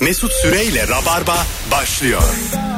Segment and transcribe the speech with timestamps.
[0.00, 2.22] Mesut Süreyle Rabarba başlıyor.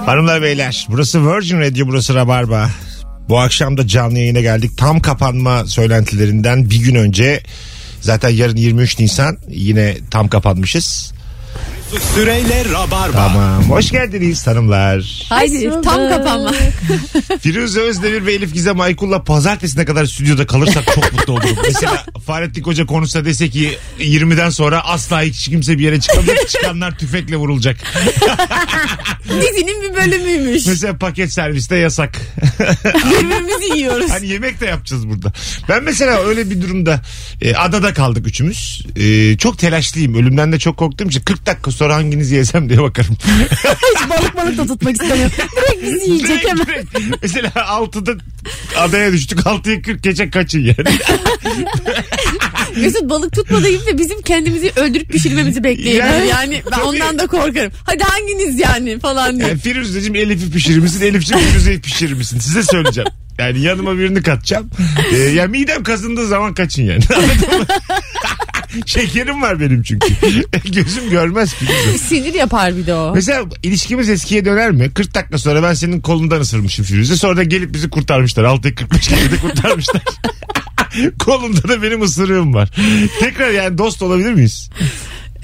[0.06, 2.70] Hanımlar beyler burası Virgin Radio burası Rabarba.
[3.28, 4.78] Bu akşam da canlı yayına geldik.
[4.78, 7.42] Tam kapanma söylentilerinden bir gün önce
[8.00, 11.12] zaten yarın 23 Nisan yine tam kapanmışız.
[11.92, 13.12] Mesut Süreyle Rabarba.
[13.12, 15.26] Tamam hoş geldiniz hanımlar.
[15.28, 16.52] Haydi tam kapanma.
[17.40, 21.56] Firuze Özdemir ve Elif Gizem Aykul'la pazartesine kadar stüdyoda kalırsak çok mutlu olurum.
[21.64, 26.48] Mesela Fahrettin Koca konuşsa dese ki 20'den sonra asla hiç kimse bir yere çıkamayacak.
[26.48, 27.76] Çıkanlar tüfekle vurulacak.
[29.24, 30.66] Dizinin bir bölümüymüş.
[30.66, 32.20] Mesela paket serviste yasak.
[32.84, 34.10] Birbirimizi yiyoruz.
[34.10, 35.32] Hani yemek de yapacağız burada.
[35.68, 37.00] Ben mesela öyle bir durumda
[37.40, 38.86] e, adada kaldık üçümüz.
[38.96, 40.14] E, çok telaşlıyım.
[40.14, 43.16] Ölümden de çok korktuğum için 40 dakika sonra hanginizi yesem diye bakarım.
[43.94, 45.32] Hiç balık balık da tutmak istemiyorum.
[45.36, 46.66] Direkt bizi yiyecek hemen.
[47.22, 48.12] Mesela 6'da
[48.78, 49.38] adaya düştük.
[49.38, 50.76] 6'ya 40 geçe kaçın yani.
[52.76, 55.96] Mesut balık tutmadığı gibi de bizim kendimizi öldürüp pişirmemizi bekleyin.
[55.98, 57.72] Yani- Yani, ben ondan da korkarım.
[57.84, 59.48] Hadi hanginiz yani falan diye.
[59.48, 61.00] yani Firuzeciğim Elif'i pişirir misin?
[61.02, 62.38] Elif'ciğim Firuze'yi pişirir misin?
[62.38, 63.10] Size söyleyeceğim.
[63.38, 64.70] Yani yanıma birini katacağım.
[65.12, 67.02] E, ya midem kazındığı zaman kaçın yani.
[67.16, 67.66] Anladın mı?
[68.86, 70.08] Şekerim var benim çünkü.
[70.72, 71.98] Gözüm görmez Firuze.
[72.08, 73.14] Sinir yapar bir de o.
[73.14, 74.90] Mesela ilişkimiz eskiye döner mi?
[74.94, 77.16] 40 dakika sonra ben senin kolundan ısırmışım Firuze.
[77.16, 78.44] Sonra da gelip bizi kurtarmışlar.
[78.44, 80.02] 6'ya 45 gibi de kurtarmışlar.
[81.18, 82.70] Kolumda da benim ısırığım var.
[83.20, 84.70] Tekrar yani dost olabilir miyiz?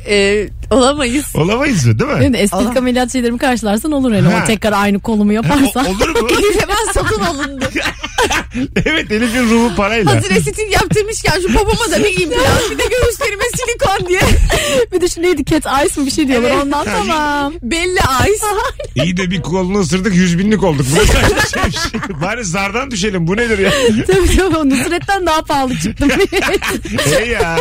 [0.07, 1.25] Ee, olamayız.
[1.37, 2.25] Olamayız mı değil mi?
[2.25, 4.29] Yani estetik ameliyat şeylerimi karşılarsan olur yani.
[4.29, 4.41] Ha.
[4.43, 5.87] O tekrar aynı kolumu O- yaparsan.
[5.87, 6.29] olur mu?
[6.39, 7.71] Elif hemen satın alındı.
[8.85, 10.15] evet Elif'in ruhu parayla.
[10.15, 14.21] Hazır estetik yaptırmışken şu babama da bir implant bir de göğüslerime silikon diye.
[14.93, 17.53] bir de şu neydi cat ice mı bir şey diyorlar ondan tamam.
[17.63, 19.05] Belli ice.
[19.05, 20.87] İyi de bir kolunu ısırdık yüz binlik olduk.
[20.93, 21.79] Bu ne saçma şeymiş.
[22.23, 23.71] Bari zardan düşelim bu nedir ya?
[24.07, 26.09] tabii tabii o Nusret'ten daha pahalı çıktım.
[27.19, 27.57] Hey ya.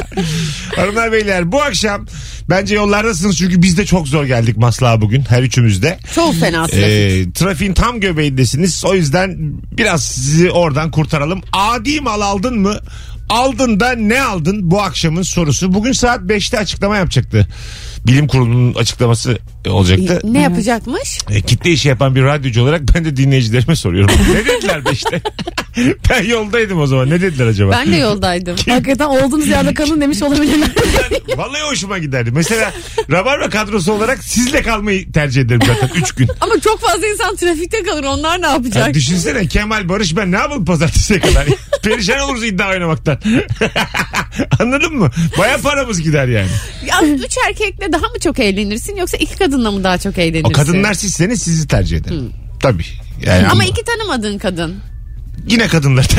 [0.76, 2.06] Hanımlar beyler bu akşam
[2.50, 6.00] bence yollardasınız çünkü biz de çok zor geldik Maslak'a bugün her üçümüz de.
[6.16, 6.84] Çok fena trafik.
[6.84, 8.86] Ee, trafiğin tam göbeğindesiniz.
[8.86, 11.42] O yüzden biraz sizi oradan kurtaralım.
[11.54, 12.80] Adi mal aldın mı?
[13.30, 15.74] Aldın da ne aldın bu akşamın sorusu.
[15.74, 17.48] Bugün saat 5'te açıklama yapacaktı.
[18.08, 20.20] Bilim kurulunun açıklaması olacaktı.
[20.24, 21.20] ne yapacakmış?
[21.30, 24.16] E, kitle işi yapan bir radyocu olarak ben de dinleyicilerime soruyorum.
[24.34, 25.22] ne dediler 5'te?
[26.10, 27.10] ben yoldaydım o zaman.
[27.10, 27.72] Ne dediler acaba?
[27.72, 28.56] Ben de yoldaydım.
[28.70, 30.70] Hakikaten olduğunuz yerde kalın demiş olabilirler.
[31.38, 32.32] Vallahi hoşuma giderdi.
[32.32, 32.74] Mesela
[33.12, 36.28] Rabarba kadrosu olarak sizle kalmayı tercih ederim zaten 3 gün.
[36.42, 38.04] Ama çok fazla insan trafikte kalır.
[38.04, 38.94] Onlar ne Ya yapacak?
[38.94, 41.46] düşünsene Kemal Barış ben ne yapalım pazartesiye kadar?
[41.84, 43.20] Perişan oluruz iddia oynamaktan.
[44.60, 45.12] Anladın mı?
[45.38, 46.48] Baya paramız gider yani.
[46.86, 50.50] Ya, üç erkekle daha mı çok eğlenirsin yoksa iki kadınla mı daha çok eğlenirsin?
[50.50, 52.34] O kadınlar sizseniz sizi tercih ederim.
[52.60, 52.86] Tabii.
[53.26, 54.76] Yani Ama iki tanımadığın kadın.
[55.48, 56.08] Yine kadınlar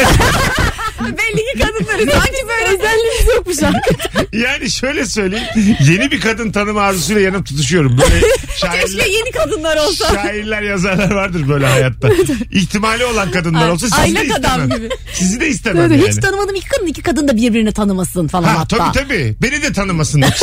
[1.01, 4.27] Belli ki kadınları sanki böyle Özelliğimiz yokmuş hakikaten.
[4.33, 5.47] Yani şöyle söyleyeyim.
[5.81, 7.99] Yeni bir kadın tanıma arzusuyla yanıp tutuşuyorum.
[7.99, 8.21] Böyle
[8.57, 10.15] şairler, keşke yeni kadınlar olsa.
[10.15, 12.09] şairler yazarlar vardır böyle hayatta.
[12.53, 14.69] İhtimali olan kadınlar olsa sizi de istemem.
[14.71, 14.89] gibi.
[15.13, 16.09] Sizi de istemem Böyle yani.
[16.09, 18.77] Hiç tanımadığım iki kadın iki kadın da birbirini tanımasın falan Ha, hatta.
[18.93, 19.37] tabii tabii.
[19.43, 20.41] Beni de tanımasınlar.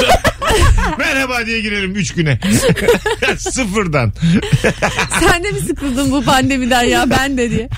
[0.97, 2.39] Merhaba diye girelim 3 güne.
[3.37, 4.13] Sıfırdan.
[5.19, 7.69] Sen de mi sıkıldın bu pandemiden ya ben de diye.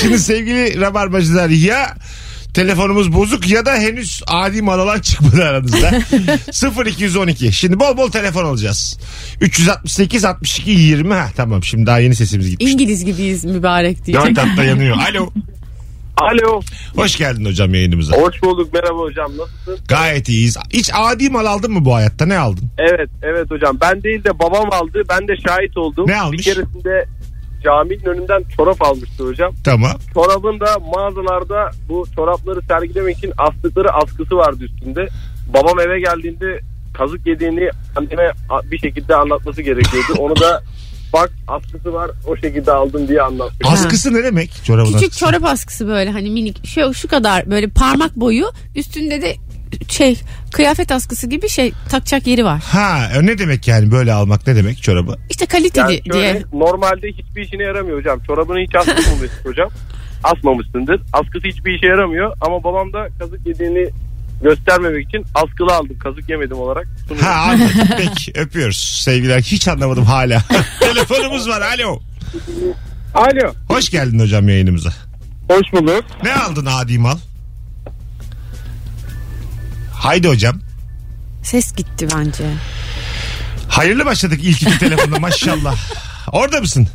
[0.00, 1.94] Şimdi sevgili rabarbacılar ya
[2.54, 5.90] telefonumuz bozuk ya da henüz adi malalar çıkmadı aranızda.
[6.86, 7.52] 0212.
[7.52, 8.98] Şimdi bol bol telefon alacağız.
[9.40, 11.14] 368 62 20.
[11.14, 12.72] Ha tamam şimdi daha yeni sesimiz gitmiş.
[12.72, 14.16] İngiliz gibiyiz mübarek diye.
[14.16, 14.96] Dört hatta yanıyor.
[15.10, 15.30] Alo.
[16.16, 16.60] Alo.
[16.96, 18.16] Hoş geldin hocam yayınımıza.
[18.16, 18.72] Hoş bulduk.
[18.72, 19.32] Merhaba hocam.
[19.36, 19.84] Nasılsın?
[19.88, 20.56] Gayet iyiyiz.
[20.72, 22.26] Hiç adi mal aldın mı bu hayatta?
[22.26, 22.68] Ne aldın?
[22.78, 23.78] Evet, evet hocam.
[23.80, 25.02] Ben değil de babam aldı.
[25.08, 26.04] Ben de şahit oldum.
[26.08, 26.38] Ne almış?
[26.38, 27.06] Bir keresinde
[27.64, 29.52] caminin önünden çorap almıştı hocam.
[29.64, 29.92] Tamam.
[30.14, 35.08] Çorabın da mağazalarda bu çorapları sergilemek için astıkları askısı vardı üstünde.
[35.54, 36.60] Babam eve geldiğinde
[36.94, 38.32] kazık yediğini anneme
[38.70, 40.12] bir şekilde anlatması gerekiyordu.
[40.18, 40.62] Onu da
[41.12, 43.68] bak askısı var o şekilde aldım diye anlatmış.
[43.72, 44.64] Askısı ne demek?
[44.64, 45.20] Çorabın Küçük askısı.
[45.20, 48.44] çorap askısı böyle hani minik şu, şu kadar böyle parmak boyu
[48.76, 49.36] üstünde de
[49.88, 50.20] şey
[50.52, 52.62] kıyafet askısı gibi şey takacak yeri var.
[52.72, 55.16] Ha e, ne demek yani böyle almak ne demek çorabı?
[55.30, 56.42] İşte kaliteli Yani şöyle, diye.
[56.52, 58.20] normalde hiçbir işine yaramıyor hocam.
[58.26, 59.68] Çorabını hiç asmamışsın hocam.
[60.24, 61.00] Asmamışsındır.
[61.12, 62.36] Askısı hiçbir işe yaramıyor.
[62.40, 63.88] Ama babam da kazık yediğini
[64.42, 65.98] göstermemek için askılı aldım.
[65.98, 66.86] Kazık yemedim olarak.
[67.08, 67.28] sunuyorum.
[67.28, 67.88] Ha anladım.
[67.96, 69.40] Peki öpüyoruz sevgiler.
[69.42, 70.42] Hiç anlamadım hala.
[70.80, 72.00] Telefonumuz var alo.
[73.14, 73.52] Alo.
[73.68, 74.90] Hoş geldin hocam yayınımıza.
[75.48, 76.04] Hoş bulduk.
[76.24, 77.18] Ne aldın adi mal?
[80.00, 80.56] Haydi hocam.
[81.42, 82.44] Ses gitti bence.
[83.68, 85.76] Hayırlı başladık ilk iki telefonda maşallah.
[86.32, 86.88] Orada mısın?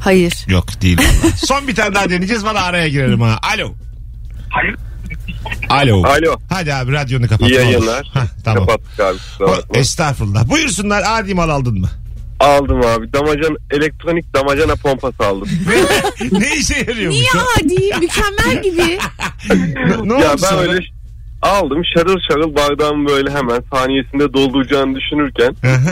[0.00, 0.34] Hayır.
[0.48, 1.32] Yok değil valla.
[1.36, 3.38] Son bir tane daha deneyeceğiz bana araya girerim ha.
[3.54, 3.74] Alo.
[5.68, 6.02] Alo.
[6.04, 6.36] Alo.
[6.48, 7.48] Hadi abi radyonu kapat.
[7.50, 7.64] İyi ne olur.
[7.72, 8.10] yayınlar.
[8.14, 8.66] Hah, tamam.
[8.66, 9.18] Kapattık abi.
[9.18, 9.78] kusura bakma.
[9.78, 10.48] Estağfurullah.
[10.48, 11.88] Buyursunlar adi mal aldın mı?
[12.40, 13.12] Aldım abi.
[13.12, 15.48] Damacan, elektronik damacana pompası aldım.
[16.32, 17.18] ne işe yarıyormuş?
[17.20, 17.60] Niye o?
[17.60, 18.98] adi mükemmel gibi.
[19.48, 20.60] Ne, ne ya ben sonra?
[20.60, 20.78] öyle
[21.52, 25.90] aldım şarıl şarıl bardağımı böyle hemen saniyesinde dolduracağını düşünürken Hı hı.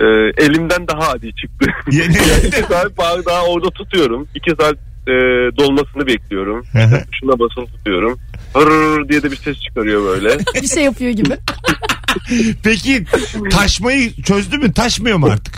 [0.00, 0.06] e,
[0.44, 1.66] elimden daha adi çıktı.
[1.92, 4.28] Ya ne- Yani iki saat bardağı orada tutuyorum.
[4.34, 4.74] iki saat
[5.08, 5.12] e,
[5.58, 6.64] dolmasını bekliyorum.
[6.72, 7.02] Hı hı.
[7.20, 8.18] Şuna basılı tutuyorum.
[8.54, 10.38] Hırr diye de bir ses çıkarıyor böyle.
[10.62, 11.30] Bir şey yapıyor gibi.
[12.64, 13.04] Peki
[13.50, 14.72] taşmayı çözdü mü?
[14.72, 15.56] Taşmıyor mu artık?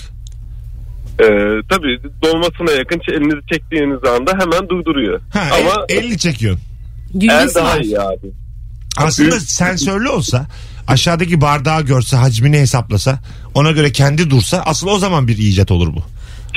[1.20, 1.24] Ee,
[1.70, 5.20] tabii dolmasına yakın elinizi çektiğiniz anda hemen durduruyor.
[5.32, 6.62] Ha, Ama el, elini çekiyorsun.
[7.22, 7.80] el daha var.
[7.80, 8.26] iyi abi.
[8.96, 10.46] Aslında sensörlü olsa
[10.86, 13.18] aşağıdaki bardağı görse hacmini hesaplasa
[13.54, 16.02] ona göre kendi dursa asıl o zaman bir icat olur bu.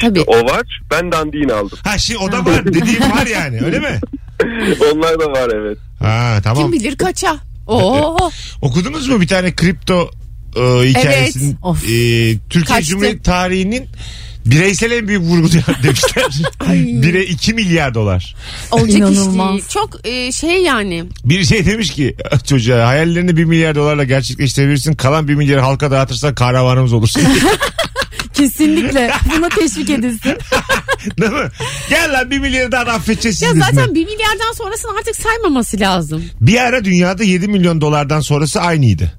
[0.02, 0.22] Tabii.
[0.22, 0.82] O var.
[0.92, 1.80] Ben dandiğini aldım.
[1.84, 4.00] Ha şimdi o da var dediğim var yani öyle mi?
[4.94, 5.78] Onlar da var evet.
[6.00, 6.64] Ha tamam.
[6.64, 7.38] Kim bilir kaça.
[7.68, 8.18] Oo.
[8.62, 10.12] Okudunuz mu bir tane kripto
[10.56, 11.44] e, hikayesini?
[11.44, 11.56] Evet.
[11.64, 11.84] Of.
[11.84, 11.90] E,
[12.50, 12.92] Türkiye Kaçtı.
[12.92, 13.88] Cumhuriyeti tarihinin
[14.46, 16.26] bireysel en büyük vurgudu demişler.
[17.04, 18.36] Bire 2 milyar dolar.
[18.72, 19.48] Olacak İnanılmaz.
[19.48, 19.68] iş değil.
[19.70, 21.04] Çok e, şey yani.
[21.26, 22.16] Bir şey demiş ki
[22.48, 24.94] çocuğa hayallerini 1 milyar dolarla gerçekleştirebilirsin.
[24.94, 27.22] Kalan 1 milyarı halka dağıtırsan kahramanımız olursun.
[28.34, 29.12] Kesinlikle.
[29.38, 30.34] Buna teşvik edilsin.
[31.22, 31.50] Değil mi?
[31.90, 33.96] Gel lan 1 milyarı daha affedeceğiz Ya zaten yüzünden.
[33.96, 36.24] bir milyardan sonrasını artık saymaması lazım.
[36.42, 39.14] Bir ara dünyada 7 milyon dolardan sonrası aynıydı.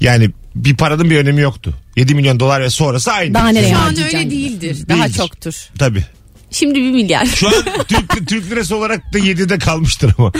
[0.00, 0.30] Yani
[0.64, 1.74] bir paranın bir önemi yoktu.
[1.96, 3.34] 7 milyon dolar ve sonrası aynı.
[3.34, 4.18] Daha nereye Şu an harcayacaksın?
[4.18, 4.78] öyle değildir.
[4.88, 5.16] Daha Değildir.
[5.18, 5.54] çoktur.
[5.78, 6.04] Tabii.
[6.50, 7.26] Şimdi bir milyar.
[7.26, 7.54] Şu an
[7.88, 10.32] Türk, Türk lirası olarak da 7'de kalmıştır ama.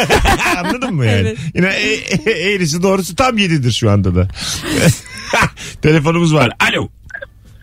[0.58, 1.28] Anladın mı yani?
[1.28, 1.38] Evet.
[1.54, 1.94] Yine e,
[2.30, 4.28] e, eğrisi doğrusu tam 7'dir şu anda da.
[5.82, 6.50] Telefonumuz var.
[6.70, 6.88] Alo.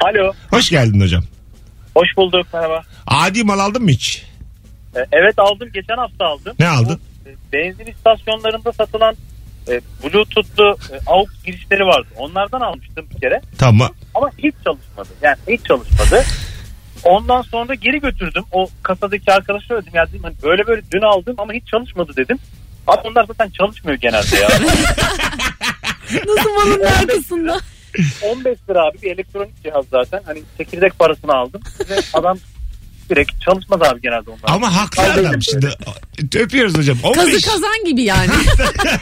[0.02, 0.34] Alo.
[0.50, 1.24] Hoş geldin hocam.
[1.96, 2.48] Hoş bulduk.
[2.54, 2.84] Merhaba.
[3.08, 4.24] Adi mal aldın mı hiç?
[4.96, 5.70] Ee, Evet aldım.
[5.74, 6.54] Geçen hafta aldım.
[6.60, 7.00] Ne aldın?
[7.26, 9.16] Bu, e, Benzin istasyonlarında satılan
[9.68, 12.08] e, Bluetooth'lu e, AUX girişleri vardı.
[12.18, 13.42] Onlardan almıştım bir kere.
[13.58, 13.90] Tamam.
[14.16, 15.10] Ama hiç çalışmadı.
[15.22, 16.24] Yani hiç çalışmadı.
[17.04, 18.44] Ondan sonra geri götürdüm.
[18.52, 19.92] O kasadaki arkadaşa söyledim.
[19.96, 22.38] Ya dedim hani böyle böyle dün aldım ama hiç çalışmadı dedim.
[22.88, 24.48] Abi onlar zaten çalışmıyor genelde ya.
[26.28, 27.60] Nasıl malın arkasında?
[28.24, 30.22] 15 lira abi bir elektronik cihaz zaten.
[30.26, 31.62] Hani çekirdek parasını aldım.
[31.90, 32.38] Ve adam
[33.16, 34.56] direkt çalışmaz abi genelde onlar.
[34.56, 35.70] Ama haklı adam şimdi.
[36.36, 36.98] Öpüyoruz hocam.
[37.16, 38.32] Kazı 15, kazan gibi yani.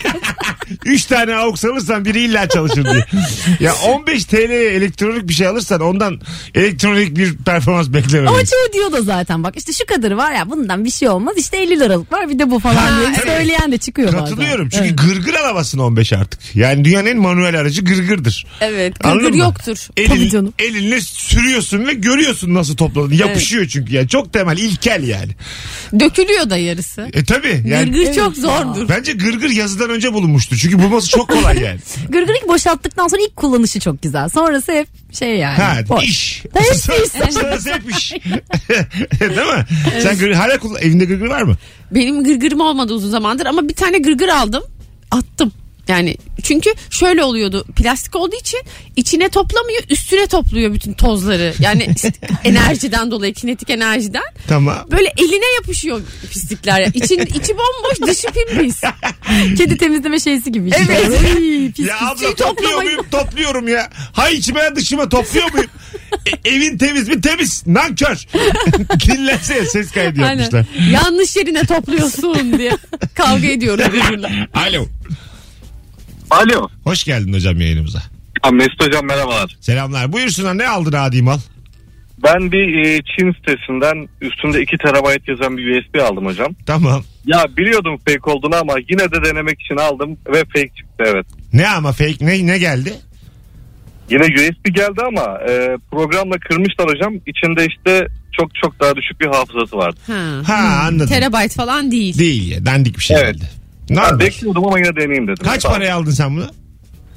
[0.85, 3.05] 3 tane AUX alırsan biri illa çalışır diye.
[3.59, 6.21] Ya 15 TL elektronik bir şey alırsan ondan
[6.55, 8.27] elektronik bir performans bekleme.
[8.29, 11.33] Ama çoğu diyor da zaten bak işte şu kadarı var ya bundan bir şey olmaz
[11.37, 13.23] işte 50 liralık var bir de bu falan Ha, diye evet.
[13.37, 14.19] söyleyen de çıkıyor bazen.
[14.19, 14.69] Katılıyorum.
[14.69, 14.97] Çünkü Evet.
[14.99, 16.55] gırgır alamazsın 15 artık.
[16.55, 18.45] Yani dünyanın en manuel aracı gırgırdır.
[18.61, 18.99] evet.
[18.99, 19.77] Gırgır yoktur.
[19.95, 20.53] Tabii Elin, canım.
[20.59, 23.15] elinle sürüyorsun ve görüyorsun nasıl topladığını.
[23.15, 24.00] Yapışıyor çünkü yani.
[24.07, 25.31] Çok temel, ilkel yani.
[26.00, 27.09] Dökülüyor da yarısı.
[27.13, 27.63] E tabi.
[27.68, 28.89] Yani Gırgır çok zordur.
[28.89, 30.57] Bence gırgır yazıdan önce bulunmuştur.
[30.57, 31.80] Çünkü bulması çok kolay yani.
[32.09, 34.30] Gırgır ilk boşalttıktan sonra ilk kullanışı çok güzel.
[34.30, 35.56] Sonrası hep şey yani.
[35.57, 36.03] Ha boş.
[36.03, 36.44] iş.
[37.31, 38.12] Sonrası hep iş.
[39.19, 39.65] Değil mi?
[40.01, 41.56] Sen gırgır, hala kullan, evinde gırgır var mı?
[41.92, 44.63] Benim gırgırım olmadı uzun zamandır ama bir tane gırgır aldım.
[45.12, 45.51] Attım.
[45.88, 47.66] Yani çünkü şöyle oluyordu.
[47.75, 48.60] Plastik olduğu için
[48.95, 51.54] içine toplamıyor, üstüne topluyor bütün tozları.
[51.60, 51.88] Yani
[52.44, 54.24] enerjiden dolayı, kinetik enerjiden.
[54.48, 54.78] Tamam.
[54.92, 56.01] Böyle eline yapışıyor
[56.31, 56.88] pislikler.
[56.94, 58.81] İçin, içi bomboş, dışı pimpis.
[59.57, 60.69] Kedi temizleme şeysi gibi.
[60.69, 60.83] işte.
[60.89, 61.22] Evet.
[61.36, 62.07] Ay, pis Ya pis.
[62.07, 63.06] abla Şey topluyor toplamayı- muyum?
[63.12, 63.89] Topluyorum ya.
[64.13, 65.69] Ha içime dışıma topluyor muyum?
[66.45, 67.21] E, evin temiz mi?
[67.21, 67.64] Temiz.
[67.68, 68.26] Nankör.
[69.07, 70.44] Dinlensene ses kaydı Aynen.
[70.44, 70.66] yapmışlar.
[70.92, 72.71] Yanlış yerine topluyorsun diye
[73.16, 74.30] kavga ediyoruz gırgırla.
[74.54, 74.88] Alo.
[76.31, 76.68] Alo.
[76.83, 78.00] Hoş geldin hocam yayınımıza.
[78.52, 79.57] Mesut hocam merhabalar.
[79.61, 80.11] Selamlar.
[80.14, 81.40] Buyursunlar ne aldın adi mal?
[82.23, 86.56] Ben bir e, Çin sitesinden üstünde 2 terabayt yazan bir USB aldım hocam.
[86.66, 87.04] Tamam.
[87.26, 91.26] Ya biliyordum fake olduğunu ama yine de denemek için aldım ve fake çıktı evet.
[91.54, 92.94] Ne ama fake ne ne geldi?
[94.09, 97.14] Yine USB geldi ama e, programla kırmışlar hocam.
[97.28, 98.07] İçinde işte
[98.38, 100.00] çok çok daha düşük bir hafızası vardı.
[100.07, 100.42] Ha.
[100.47, 101.07] Ha anladım.
[101.09, 102.18] Terabayt falan değil.
[102.19, 103.35] Değil ya dandik bir şey Evet.
[103.35, 103.50] geldi.
[103.90, 104.19] Normal.
[104.19, 105.44] bekliyordum ama yine deneyeyim dedim.
[105.44, 105.69] Kaç ol.
[105.69, 106.45] paraya aldın sen bunu?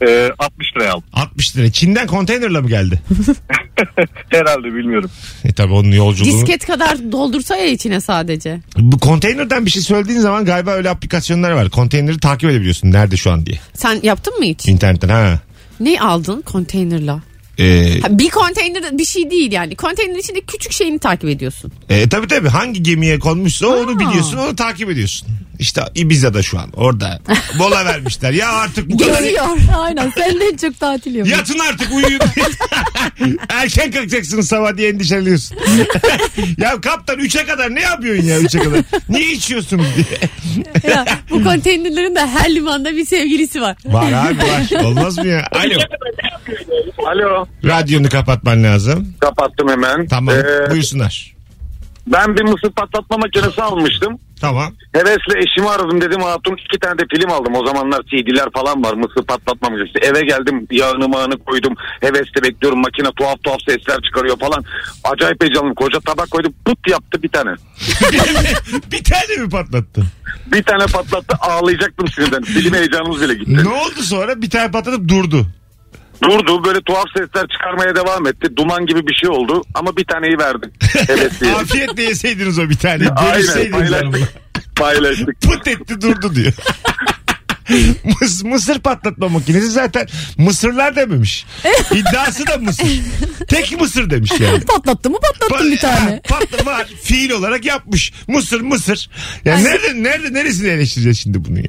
[0.09, 1.04] E, 60 liraya aldım.
[1.12, 1.73] 60 lira.
[1.73, 3.02] Çin'den konteynerla mı geldi?
[4.30, 5.11] Herhalde bilmiyorum.
[5.44, 6.28] e tabi onun yolculuğu.
[6.28, 8.61] Disket kadar doldursa ya içine sadece.
[8.76, 11.71] Bu konteynerden bir şey söylediğin zaman galiba öyle aplikasyonlar var.
[11.71, 13.59] Konteyneri takip edebiliyorsun nerede şu an diye.
[13.75, 14.68] Sen yaptın mı hiç?
[14.68, 15.38] İnternetten ha.
[15.80, 17.21] Ne aldın konteynerla?
[17.58, 19.76] Ee, Ha, Bir konteyner bir şey değil yani.
[19.76, 21.73] Konteynerin içinde küçük şeyini takip ediyorsun.
[21.88, 25.28] e, tabii tabii hangi gemiye konmuşsa onu biliyorsun onu takip ediyorsun.
[25.58, 27.20] İşte Ibiza'da şu an orada.
[27.58, 28.32] Mola vermişler.
[28.32, 29.44] Ya artık bu kadar Geziyor.
[29.78, 31.38] Aynen senden çok tatil yapıyor.
[31.38, 32.20] Yatın artık uyuyun.
[33.49, 35.56] Erken kalkacaksınız sabah diye endişeleniyorsun.
[36.58, 38.80] ya kaptan 3'e kadar ne yapıyorsun ya 3'e kadar?
[39.08, 40.30] Niye içiyorsunuz diye.
[40.94, 43.76] Ya, bu konteynerlerin de her limanda bir sevgilisi var.
[43.84, 44.84] Var abi var.
[44.84, 45.49] Olmaz mı ya?
[45.52, 45.78] Alo.
[47.06, 47.43] Alo.
[47.64, 49.14] Radyonu kapatman lazım.
[49.20, 50.06] Kapattım hemen.
[50.06, 50.34] Tamam.
[50.34, 51.34] Ee, Buyursunlar.
[52.06, 54.18] ben bir mısır patlatma makinesi almıştım.
[54.40, 54.72] Tamam.
[54.92, 57.54] Hevesle eşimi aradım dedim hatun iki tane de film aldım.
[57.54, 59.98] O zamanlar CD'ler falan var mısır patlatma makinesi.
[59.98, 61.74] Eve geldim yağını mağını koydum.
[62.00, 64.64] Hevesle bekliyorum makine tuhaf tuhaf sesler çıkarıyor falan.
[65.04, 65.74] Acayip heyecanlıyım.
[65.74, 67.50] Koca tabak koydum put yaptı bir tane.
[68.92, 70.04] bir tane mi patlattın?
[70.52, 72.42] Bir tane patlattı ağlayacaktım sinirden.
[72.42, 73.56] Film heyecanımız bile gitti.
[73.64, 74.42] Ne oldu sonra?
[74.42, 75.46] Bir tane patlatıp durdu.
[76.23, 78.56] Durdu böyle tuhaf sesler çıkarmaya devam etti.
[78.56, 80.73] Duman gibi bir şey oldu ama bir taneyi verdim.
[81.06, 81.50] Hevesli.
[81.54, 83.09] Afiyetle yeseydiniz o bir tane.
[83.09, 84.28] Aynen Görüşseydiniz paylaştık.
[84.76, 85.40] Paylaştık.
[85.42, 86.52] Pıt etti durdu diyor.
[88.04, 90.06] Mıs- mısır patlatma makinesi zaten
[90.38, 91.47] mısırlar dememiş.
[91.92, 92.88] İddiası da mısır.
[93.49, 94.61] Tek mısır demiş yani.
[94.61, 96.21] Patlattı mı patlattım bir tane.
[96.28, 98.12] Patlama fiil olarak yapmış.
[98.28, 99.11] Mısır mısır.
[99.44, 101.64] Ya nerede nerede neresini eleştireceğiz şimdi bunu ya?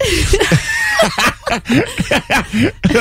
[2.29, 2.45] Ya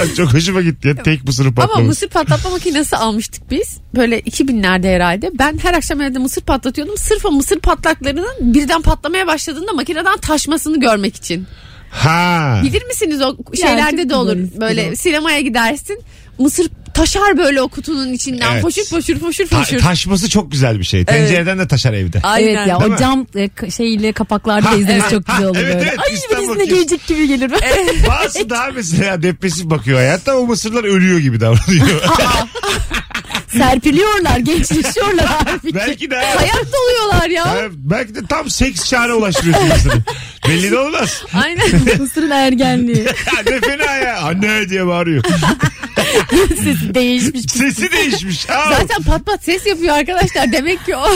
[0.17, 1.87] Çok hoşuma gitti ya tek mısırı Ama patlamış.
[1.87, 3.77] mısır patlatma makinesi almıştık biz.
[3.95, 5.31] Böyle 2000'lerde herhalde.
[5.39, 6.97] Ben her akşam evde mısır patlatıyordum.
[6.97, 11.47] Sırf o mısır patlaklarının birden patlamaya başladığında makineden taşmasını görmek için.
[11.91, 12.61] Ha.
[12.65, 14.37] Bilir misiniz o şeylerde de olur.
[14.61, 16.03] Böyle sinemaya gidersin.
[16.39, 18.53] Mısır taşar böyle o kutunun içinden.
[18.53, 18.63] Evet.
[18.63, 19.79] Foşur foşur foşur Ta- foşur.
[19.79, 21.05] taşması çok güzel bir şey.
[21.05, 22.21] Tencereden de taşar evde.
[22.23, 22.49] Aynen.
[22.49, 22.97] Evet ya Değil mi?
[22.97, 25.89] o cam e, şeyle kapaklarda Ha, da izlemesi çok güzel olur evet, böyle.
[25.89, 26.75] evet, Ay üstten birisine bakıyorsun.
[26.77, 27.51] gelecek gibi gelir.
[28.09, 32.01] Bazısı daha mesela depresif bakıyor hayatta o mısırlar ölüyor gibi davranıyor.
[33.59, 35.75] Serpiliyorlar, gençleşiyorlar halbuki.
[35.75, 37.57] belki de Hayat doluyorlar ya.
[37.73, 40.03] Belki de tam seks çağına ulaştırıyorsun mısırı.
[40.49, 41.25] Belli de olmaz.
[41.45, 41.67] Aynen.
[42.01, 43.07] Mısırın ergenliği.
[43.51, 44.19] Ne fena ya.
[44.19, 45.25] Anne diye bağırıyor.
[46.49, 47.43] Sesi değişmiş.
[47.53, 48.49] Sesi değişmiş.
[48.49, 50.53] Ha, Zaten pat pat ses yapıyor arkadaşlar.
[50.53, 51.07] Demek ki o.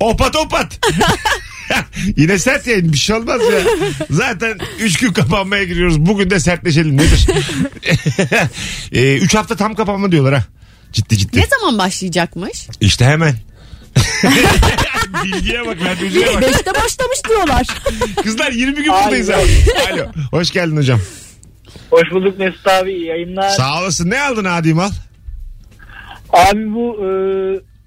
[0.00, 0.80] Opat opat.
[2.16, 3.60] Yine sert yayın bir şey olmaz ya.
[4.10, 6.00] Zaten 3 gün kapanmaya giriyoruz.
[6.06, 7.26] Bugün de sertleşelim nedir?
[9.22, 10.44] 3 hafta tam kapanma diyorlar ha.
[10.94, 11.38] Ciddi ciddi.
[11.40, 12.68] ne zaman başlayacakmış?
[12.80, 13.34] İşte hemen.
[15.24, 16.42] Bilgiye bak ben bilgiye bak.
[16.42, 17.66] Beşte başlamış diyorlar.
[18.22, 19.48] Kızlar 20 gün buradayız abi.
[19.92, 20.06] Alo.
[20.30, 21.00] Hoş geldin hocam.
[21.90, 23.48] Hoş bulduk Mesut abi iyi yayınlar.
[23.48, 24.10] Sağ olasın.
[24.10, 24.90] Ne aldın Adi mal?
[26.32, 27.08] Abi bu e,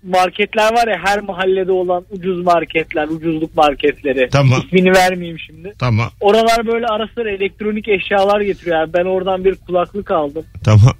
[0.03, 4.29] marketler var ya her mahallede olan ucuz marketler, ucuzluk marketleri.
[4.31, 4.63] Tamam.
[4.65, 5.73] İsmini vermeyeyim şimdi.
[5.79, 6.09] Tamam.
[6.19, 8.77] Oralar böyle ara sıra elektronik eşyalar getiriyor.
[8.79, 10.45] Yani ben oradan bir kulaklık aldım.
[10.63, 10.93] Tamam.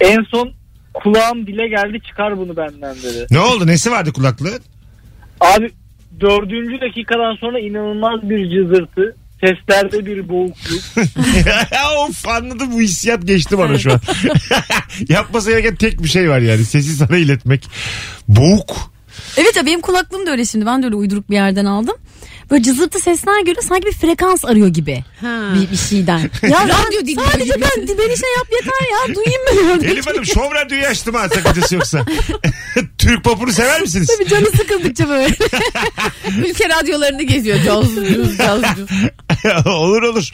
[0.00, 0.52] En son
[1.02, 3.26] kulağım dile geldi çıkar bunu benden dedi.
[3.30, 3.66] Ne oldu?
[3.66, 4.60] Nesi vardı kulaklığın?
[5.40, 5.70] Abi
[6.20, 9.16] dördüncü dakikadan sonra inanılmaz bir cızırtı.
[9.40, 10.80] Seslerde bir boğukluk.
[12.08, 14.00] of anladım bu hissiyat geçti bana şu an.
[15.08, 16.64] Yapması gereken tek bir şey var yani.
[16.64, 17.68] Sesi sana iletmek.
[18.28, 18.76] Boğuk.
[19.36, 20.66] Evet ya benim kulaklığım da öyle şimdi.
[20.66, 21.96] Ben de öyle uyduruk bir yerden aldım.
[22.50, 25.04] Böyle cızırtı sesler göre sanki bir frekans arıyor gibi.
[25.20, 25.54] Ha.
[25.54, 26.30] Bir, bir şeyden.
[26.42, 27.60] Ya Radyo dinliyor sadece gibi.
[27.60, 29.14] ben beni şey yap yeter ya.
[29.14, 29.88] Duyayım ben.
[29.88, 32.06] Elif Hanım şov radyoyu açtım ha sakıncası yoksa.
[32.98, 34.10] Türk popunu sever misiniz?
[34.18, 35.28] Tabii canı sıkıldıkça böyle.
[36.48, 37.58] Ülke radyolarını geziyor.
[37.64, 37.86] Caz,
[38.38, 39.66] caz.
[39.66, 40.30] olur olur.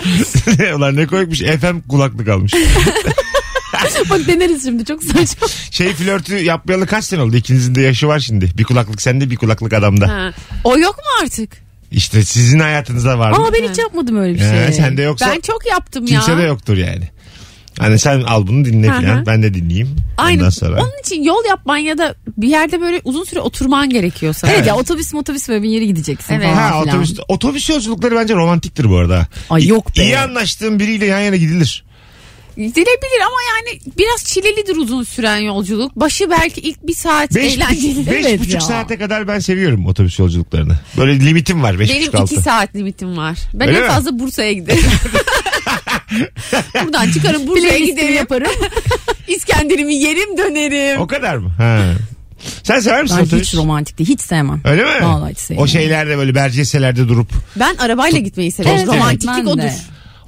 [0.76, 2.52] Ulan ne koymuş FM kulaklık almış.
[4.10, 5.48] Bak deneriz şimdi çok saçma.
[5.70, 7.36] Şey flörtü yapmayalı kaç sene oldu?
[7.36, 8.50] İkinizin de yaşı var şimdi.
[8.58, 10.08] Bir kulaklık sende bir kulaklık adamda.
[10.08, 10.32] Ha.
[10.64, 11.61] O yok mu artık?
[11.92, 13.36] İşte sizin hayatınızda var mı?
[13.36, 14.72] Aa ben hiç yapmadım öyle bir Ee, şey.
[14.72, 16.38] sende yoksa Ben çok yaptım kimse ya.
[16.38, 17.08] de yoktur yani.
[17.78, 19.02] Hani sen al bunu dinle Hı hı.
[19.02, 19.26] falan.
[19.26, 19.96] Ben de dinleyeyim.
[20.18, 20.38] Aynen.
[20.38, 20.82] Ondan sonra.
[20.82, 24.52] Onun için yol yapman ya da bir yerde böyle uzun süre oturman gerekiyor sana.
[24.52, 26.44] Evet ya otobüs otobüs böyle bir yere gideceksin Evet.
[26.46, 26.88] falan Ha, filan.
[26.96, 29.26] otobüs, otobüs yolculukları bence romantiktir bu arada.
[29.50, 30.02] Ay yok be.
[30.04, 31.84] İyi anlaştığın biriyle yan yana gidilir.
[32.56, 35.96] Gidilebilir ama yani biraz çilelidir uzun süren yolculuk.
[35.96, 37.96] Başı belki ilk bir saat Beş, eğlenceli.
[37.96, 38.60] buçuk, beş Evet buçuk ya.
[38.60, 40.74] saate kadar ben seviyorum otobüs yolculuklarını.
[40.98, 41.78] Böyle limitim var.
[41.78, 42.34] Beş Benim buçuk altı.
[42.34, 43.38] iki saat limitim var.
[43.54, 43.90] Ben Öyle en mi?
[43.90, 44.84] fazla Bursa'ya giderim.
[46.84, 48.14] Buradan çıkarım Bursa'ya giderim.
[48.14, 48.52] yaparım.
[49.28, 51.00] İskenderimi yerim dönerim.
[51.00, 51.50] O kadar mı?
[51.58, 51.92] Ha.
[52.62, 53.46] Sen sever misin Ben otobüs?
[53.46, 54.08] hiç romantik değil.
[54.10, 54.60] Hiç sevmem.
[54.64, 54.90] Öyle mi?
[55.02, 55.64] Vallahi hiç sevmem.
[55.64, 57.30] O şeylerde böyle berceselerde durup.
[57.56, 58.76] Ben arabayla gitmeyi severim.
[58.76, 59.62] Evet, Romantiklik odur.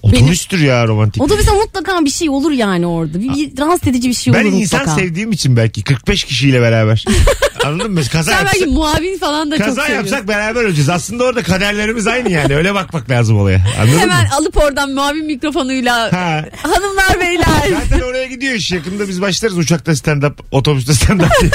[0.04, 1.22] Otobüstür ya romantik.
[1.22, 3.20] Otobüste mutlaka bir şey olur yani orada.
[3.20, 5.00] Bir, bir rahatsız edici bir şey ben olur insan mutlaka.
[5.00, 7.04] sevdiğim için belki 45 kişiyle beraber.
[7.64, 8.00] Anladın mı?
[8.12, 10.88] Kaza Sen belki yapsak, muavin falan da çok kaza yapsak beraber öleceğiz.
[10.88, 12.56] Aslında orada kaderlerimiz aynı yani.
[12.56, 13.64] Öyle bakmak lazım olaya.
[13.80, 14.28] Anladın Hemen mı?
[14.34, 16.44] alıp oradan muavin mikrofonuyla Ha.
[16.62, 17.80] hanımlar beyler.
[17.82, 18.72] Zaten oraya gidiyor iş.
[18.72, 21.50] Yakında biz başlarız uçakta stand-up, otobüste stand-up.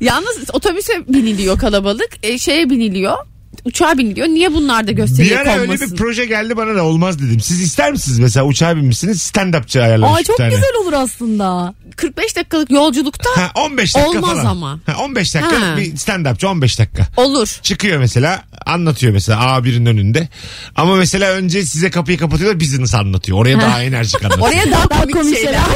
[0.00, 2.08] Yalnız otobüse biniliyor kalabalık.
[2.22, 3.16] E, şeye biniliyor.
[3.64, 4.26] Uçağa biniliyor.
[4.28, 7.40] Niye bunlar da Bir gösteriye ara öyle bir proje geldi bana da olmaz dedim.
[7.40, 10.50] Siz ister misiniz mesela uçağa binmişsiniz stand-upçı ayarlamış Aa bir çok tane.
[10.54, 11.74] güzel olur aslında.
[11.96, 14.44] 45 dakikalık yolculukta Ha, 15 dakika Olmaz falan.
[14.46, 14.78] ama.
[14.86, 15.76] Ha, 15 dakika Ha.
[15.76, 17.06] bir stand-upçı 15 dakika.
[17.16, 17.58] olur.
[17.62, 20.28] Çıkıyor mesela anlatıyor mesela A1'in önünde.
[20.76, 23.38] Ama mesela önce size kapıyı kapatıyorlar business anlatıyor.
[23.38, 24.48] Oraya daha enerjik anlatıyor.
[24.48, 25.54] Oraya daha komik, şeyler.
[25.54, 25.68] Ha,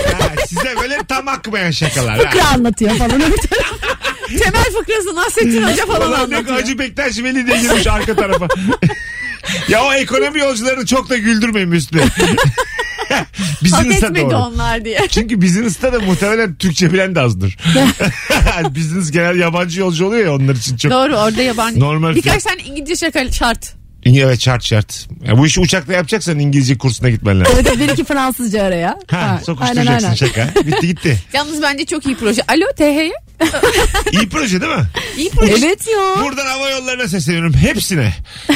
[0.48, 2.16] size böyle tam akmayan şakalar.
[2.24, 2.30] ha.
[2.30, 3.22] Fıkra anlatıyor falan.
[4.28, 6.60] Temel fıkrası Nasrettin Hoca falan Ulan ne anlatıyor.
[6.60, 8.48] Hacı Bektaş Veli de girmiş arka tarafa.
[9.68, 12.00] ya o ekonomi yolcularını çok da güldürmeyin Müslü.
[13.08, 14.36] Hak Business'a etmedi doğru.
[14.36, 15.00] onlar diye.
[15.10, 17.56] Çünkü business'ta da muhtemelen Türkçe bilen de azdır.
[18.76, 20.92] Business genel yabancı yolcu oluyor ya onlar için çok.
[20.92, 21.80] Doğru orada yabancı.
[21.80, 23.74] Normal Birkaç tane İngilizce şaka şart.
[24.06, 25.08] Evet şart şart.
[25.24, 27.54] Ya bu işi uçakla yapacaksan İngilizce kursuna gitmen lazım.
[27.60, 28.98] evet bir iki Fransızca araya.
[29.10, 30.14] Ha, sokuşturacaksın aynen.
[30.14, 30.50] şaka.
[30.66, 31.18] Bitti gitti.
[31.32, 32.42] Yalnız bence çok iyi proje.
[32.48, 33.12] Alo TH'ye.
[34.12, 34.84] İyi proje değil mi?
[35.16, 35.52] İyi proje.
[35.66, 36.24] Evet ya.
[36.24, 37.54] Buradan hava yollarına sesleniyorum.
[37.54, 38.12] Hepsine.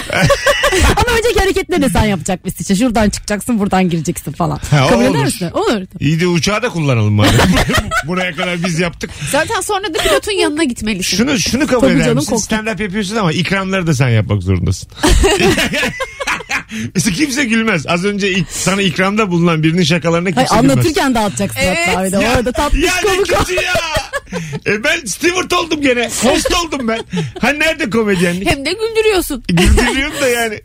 [0.96, 2.76] Ama önceki hareketleri de sen yapacakmışsın işte.
[2.76, 4.60] Şuradan çıkacaksın buradan gireceksin falan.
[4.70, 5.14] Ha, Kabul olur.
[5.14, 5.50] eder misin?
[5.50, 5.82] Olur.
[6.00, 7.28] İyi de uçağı da kullanalım bari.
[8.06, 9.10] Buraya kadar biz yaptık.
[9.30, 11.16] Zaten sonra da pilotun yanına gitmelisin.
[11.16, 12.36] Şunu şunu kabul Tabii eder canım, misin?
[12.36, 14.88] Stand up yapıyorsun ama ikramları da sen yapmak zorundasın.
[16.94, 17.86] Mesela kimse gülmez.
[17.86, 20.76] Az önce ilk, sana ikramda bulunan birinin şakalarına kimse Hayır, gülmez.
[20.76, 21.78] anlatırken dağıtacaksın Evet.
[21.86, 22.16] hatta bir de.
[22.16, 23.26] Ya- Orada tatlış ya ne komik.
[23.38, 23.72] kötü ya.
[24.66, 26.10] E ben Stewart oldum gene.
[26.22, 27.00] Host oldum ben.
[27.40, 28.50] Ha nerede komedyenlik?
[28.50, 29.44] Hem de güldürüyorsun.
[29.48, 30.60] Güldürüyorum da yani.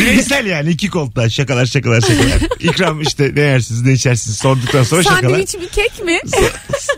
[0.00, 2.38] Bireysel yani iki koltuğa şakalar şakalar şakalar.
[2.60, 5.22] İkram işte ne yersiniz ne içersiniz sorduktan sonra şakalar.
[5.22, 6.18] Sandviç mi kek mi?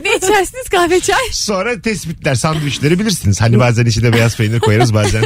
[0.04, 1.24] ne içersiniz kahve çay?
[1.32, 3.40] Sonra tespitler sandviçleri bilirsiniz.
[3.40, 5.24] Hani bazen içine beyaz peynir koyarız bazen.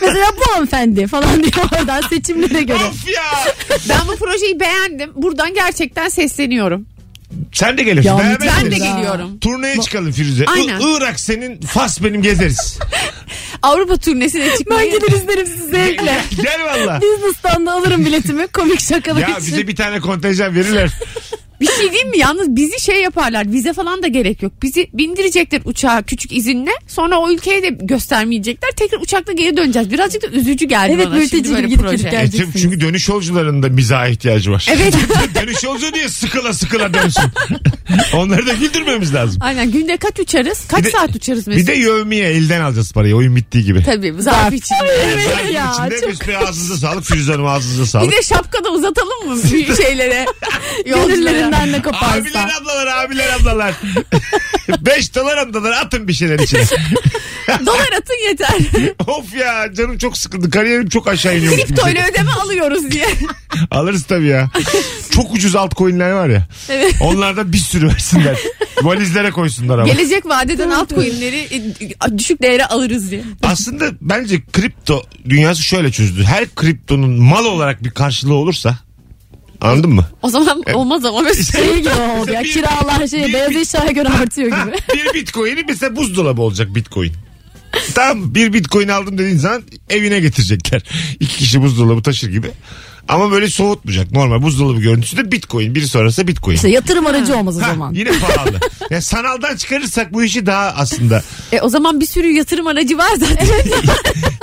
[0.00, 2.84] Mesela bu hanımefendi falan diye oradan seçimlere göre.
[2.84, 3.54] of ya.
[3.88, 5.10] Ben bu projeyi beğendim.
[5.14, 6.86] Buradan gerçekten sesleniyorum.
[7.52, 8.08] Sen de gelirsin.
[8.08, 8.94] Ya Beraber Ben de gideriz.
[8.94, 9.38] geliyorum.
[9.38, 10.44] Turneye çıkalım Firuze.
[10.46, 10.80] Aynen.
[10.80, 12.78] I- Irak senin, Fas benim gezeriz.
[13.62, 14.90] Avrupa turnesine Ben çıkmayı.
[14.90, 16.20] gelir izlerim sizi zevkle.
[16.42, 17.00] Gel valla.
[17.00, 19.46] Business'tan da alırım biletimi komik şakalar Ya için.
[19.46, 20.90] bize bir tane kontenjan verirler.
[21.64, 22.18] Bir şey diyeyim mi?
[22.18, 23.52] Yalnız bizi şey yaparlar.
[23.52, 24.52] Vize falan da gerek yok.
[24.62, 26.70] Bizi bindirecekler uçağa küçük izinle.
[26.88, 28.70] Sonra o ülkeye de göstermeyecekler.
[28.70, 29.90] Tekrar uçakla geri döneceğiz.
[29.90, 31.96] Birazcık da üzücü geldi Evet, bana şimdi böyle gidip proje.
[31.96, 32.62] gidip E, Geleceksiniz.
[32.62, 34.66] çünkü dönüş yolcularında mizaha ihtiyacı var.
[34.76, 34.94] Evet.
[35.42, 37.24] dönüş yolcu diye sıkıla sıkıla dönsün.
[38.14, 39.38] Onları da güldürmemiz lazım.
[39.40, 40.64] Aynen günde kaç uçarız?
[40.68, 41.66] Kaç Bir de- saat uçarız Bir mesela?
[41.68, 43.82] de yövmiye elden alacağız parayı oyun bittiği gibi.
[43.84, 44.78] Tabii zarf içinde.
[45.28, 48.12] Zarfın ya, içinde çok- ağzınıza sağlık Firuze Hanım ağzınıza Bir sağlık.
[48.12, 49.38] de şapka da uzatalım mı
[49.76, 50.26] şeylere?
[50.86, 51.50] Yolculara.
[51.54, 52.16] Gönüllerinden ne koparsa.
[52.16, 53.74] Abiler ablalar abiler ablalar.
[54.80, 56.62] Beş dolar ablalar atın bir şeyler içine.
[57.66, 58.58] Dolar atın yeter.
[59.06, 60.50] of ya canım çok sıkıldı.
[60.50, 61.56] Kariyerim çok aşağı iniyor.
[61.56, 63.06] Kriptoyla ödeme alıyoruz diye.
[63.70, 64.50] Alırız tabii ya.
[65.10, 66.48] Çok ucuz altcoin'ler var ya.
[66.68, 66.94] Evet.
[67.00, 68.38] Onlardan bir sürü versinler.
[68.82, 69.88] Valizlere koysunlar ama.
[69.88, 73.22] Gelecek vadeden altcoin'leri e, düşük değere alırız diye.
[73.42, 76.24] Aslında bence kripto dünyası şöyle çözdü.
[76.24, 78.78] Her kriptonun mal olarak bir karşılığı olursa
[79.64, 80.04] anladın mı?
[80.22, 81.64] O zaman olmaz ama mesela.
[81.64, 84.76] Şey gibi oldu ya kiralar şey bir- beyaz eşyaya göre artıyor gibi.
[84.94, 87.12] bir bitcoin'i mesela buzdolabı olacak bitcoin.
[87.94, 90.82] Tamam bir bitcoin aldım dediğin zaman evine getirecekler.
[91.20, 92.50] İki kişi buzdolabı taşır gibi.
[93.08, 94.12] Ama böyle soğutmayacak.
[94.12, 95.74] Normal buzdolabı görüntüsü de bitcoin.
[95.74, 96.54] Biri sonrası bitcoin.
[96.56, 97.92] İşte yatırım aracı olmaz o Ha, zaman.
[97.94, 98.60] yine pahalı.
[98.90, 101.22] yani sanaldan çıkarırsak bu işi daha aslında.
[101.52, 103.46] E, o zaman bir sürü yatırım aracı var zaten.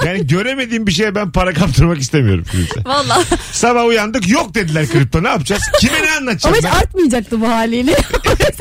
[0.05, 2.43] Yani göremediğim bir şeye ben para kaptırmak istemiyorum.
[2.43, 2.83] Firuze.
[2.85, 3.23] Valla.
[3.51, 5.61] Sabah uyandık yok dediler kripto ne yapacağız?
[5.79, 6.69] Kime ne Ama anlatacağım hiç ben?
[6.71, 7.91] artmayacaktı bu haliyle.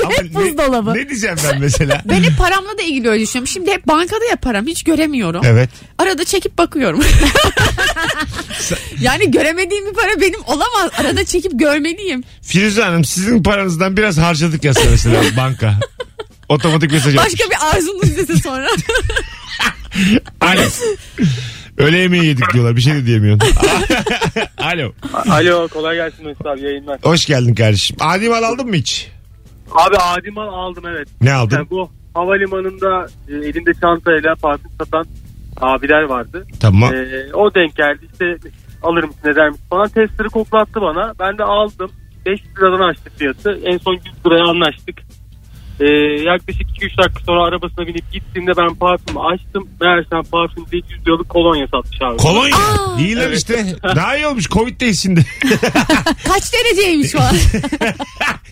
[0.03, 0.93] Ama hep buzdolabı.
[0.93, 2.01] Ne, ne diyeceğim ben mesela?
[2.05, 3.47] Ben hep paramla da ilgili öyle düşünüyorum.
[3.47, 5.41] Şimdi hep bankada ya param hiç göremiyorum.
[5.45, 5.69] Evet.
[5.97, 6.99] Arada çekip bakıyorum.
[9.01, 10.91] yani göremediğim bir para benim olamaz.
[10.97, 12.23] Arada çekip görmeliyim.
[12.41, 15.73] Firuze Hanım sizin paranızdan biraz harcadık yazsa mesela banka.
[16.49, 17.33] Otomatik mesaj atmış.
[17.33, 18.67] Başka bir arzunuz dese sonra.
[20.41, 20.61] Alo.
[21.77, 22.75] Öğle yemeği yedik diyorlar.
[22.75, 23.47] Bir şey de diyemiyorsun.
[24.57, 24.91] Alo.
[25.13, 26.99] Alo kolay gelsin Mesut abi yayınlar.
[27.03, 27.97] Hoş geldin kardeşim.
[27.99, 29.11] Adi mal aldın mı hiç?
[29.71, 31.07] Abi adi mal aldım evet.
[31.21, 31.55] Ne aldın?
[31.55, 35.05] Yani bu havalimanında e, elinde çantayla parfüm satan
[35.61, 36.47] abiler vardı.
[36.59, 36.93] Tamam.
[36.93, 38.37] E, o denk geldi işte
[38.83, 41.13] alır mısın eder misin falan testleri koklattı bana.
[41.19, 41.91] Ben de aldım.
[42.25, 43.59] 5 liradan açtık fiyatı.
[43.65, 44.97] En son 100 liraya anlaştık.
[45.79, 45.85] Ee,
[46.23, 49.67] yaklaşık 2-3 dakika sonra arabasına binip gittiğinde ben parfümü açtım.
[49.81, 52.17] Meğersem parfüm değil 100 liralık kolonya satmış abi.
[52.17, 52.57] Kolonya.
[52.57, 52.99] Aa.
[52.99, 53.65] İyi lan işte.
[53.83, 54.49] Daha iyi olmuş.
[54.49, 55.25] Covid değil şimdi.
[56.27, 57.35] Kaç dereceymiş o an?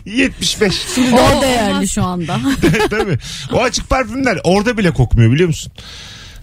[0.06, 0.74] 75.
[1.18, 2.40] Daha değerli şu anda.
[2.90, 3.18] Tabii.
[3.54, 5.72] O açık parfümler orada bile kokmuyor biliyor musun?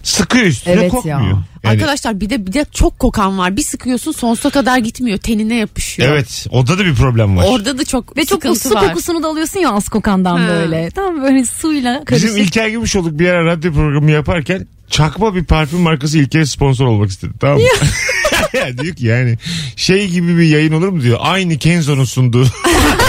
[0.07, 1.21] Sıkıyor üstüne Evet kokmuyor.
[1.21, 1.25] ya.
[1.27, 3.57] Yani- Arkadaşlar bir de bir de çok kokan var.
[3.57, 5.17] Bir sıkıyorsun sonsuza kadar gitmiyor.
[5.17, 6.09] Tenine yapışıyor.
[6.09, 6.47] Evet.
[6.49, 7.45] Orada da bir problem var.
[7.47, 8.87] Orada da çok Ve çok sıkıntı su var.
[8.87, 10.47] kokusunu da alıyorsun ya az kokandan Ha.
[10.47, 10.89] böyle.
[10.91, 12.27] Tam böyle suyla karışık.
[12.29, 17.09] Bizim İlker Gümüşoluk bir ara radyo programı yaparken çakma bir parfüm markası İlker'e sponsor olmak
[17.09, 17.33] istedi.
[17.39, 17.63] Tamam mı?
[18.83, 19.37] diyor ki yani
[19.75, 21.17] şey gibi bir yayın olur mu diyor.
[21.21, 22.45] Aynı Kenzo'nun sunduğu.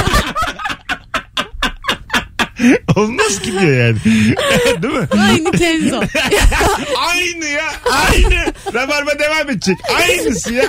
[2.96, 3.96] Olmaz ki diyor yani.
[4.82, 5.08] Değil mi?
[5.20, 6.00] Aynı Kenzo.
[6.98, 7.72] Aynı ya.
[7.92, 8.52] Aynı.
[8.74, 9.76] Rabarba devam edecek.
[9.96, 10.64] Aynısı ya.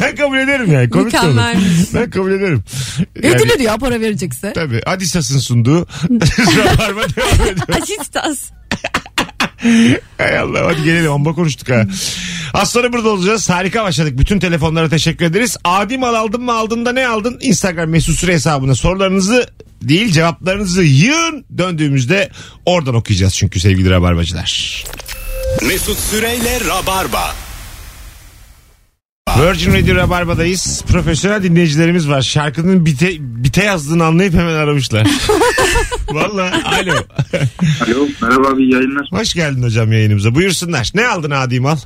[0.00, 0.90] ben kabul ederim yani.
[0.90, 1.26] Komik de olur.
[1.28, 1.94] Mükemmelmiş.
[1.94, 2.64] Ben kabul ederim.
[3.16, 4.52] Ödülür ya para verecekse.
[4.52, 4.80] tabii.
[4.86, 5.86] Adisas'ın sunduğu.
[6.56, 7.82] Rabarba devam ediyor.
[7.82, 8.38] Asistas.
[10.18, 11.86] Hay Allah hadi gelelim amba konuştuk ha.
[12.54, 13.50] Az sonra burada olacağız.
[13.50, 14.18] Harika başladık.
[14.18, 15.56] Bütün telefonlara teşekkür ederiz.
[15.64, 17.38] Adi mal aldın mı aldın da ne aldın?
[17.40, 19.46] Instagram mesut süre hesabına sorularınızı
[19.82, 21.44] değil cevaplarınızı yığın.
[21.58, 22.30] Döndüğümüzde
[22.66, 24.84] oradan okuyacağız çünkü sevgili rabarbacılar.
[25.62, 27.47] Mesut Süreyle Rabarba.
[29.36, 30.84] Virgin Radio Rabarba'dayız.
[30.92, 32.22] Profesyonel dinleyicilerimiz var.
[32.22, 35.06] Şarkının bite, bite yazdığını anlayıp hemen aramışlar.
[36.12, 36.94] Valla alo.
[37.86, 39.08] Alo merhaba abi yayınlar.
[39.12, 40.34] Hoş geldin hocam yayınımıza.
[40.34, 40.90] Buyursunlar.
[40.94, 41.76] Ne aldın Adi mal?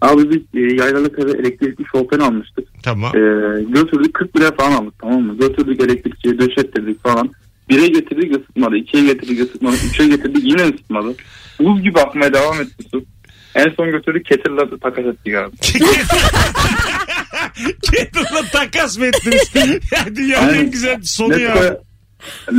[0.00, 2.68] Abi biz e, yaylalık eve elektrikli şofben almıştık.
[2.82, 3.16] Tamam.
[3.16, 3.20] E,
[3.62, 5.36] götürdük 40 lira falan aldık tamam mı?
[5.38, 7.30] Götürdük elektrikçiye döşettirdik falan.
[7.68, 8.76] Bire getirdik ısıtmadı.
[8.76, 9.76] ikiye getirdik ısıtmadı.
[9.90, 11.14] Üçe getirdik yine ısıtmadı.
[11.60, 13.04] Buz gibi akmaya devam etti su.
[13.56, 15.56] En son götürdük ketirle takas ettik abi.
[17.82, 19.50] Kettle'la takas mı ettiniz?
[19.92, 20.70] ya dünyanın en Aynen.
[20.70, 21.76] güzel sonu ya.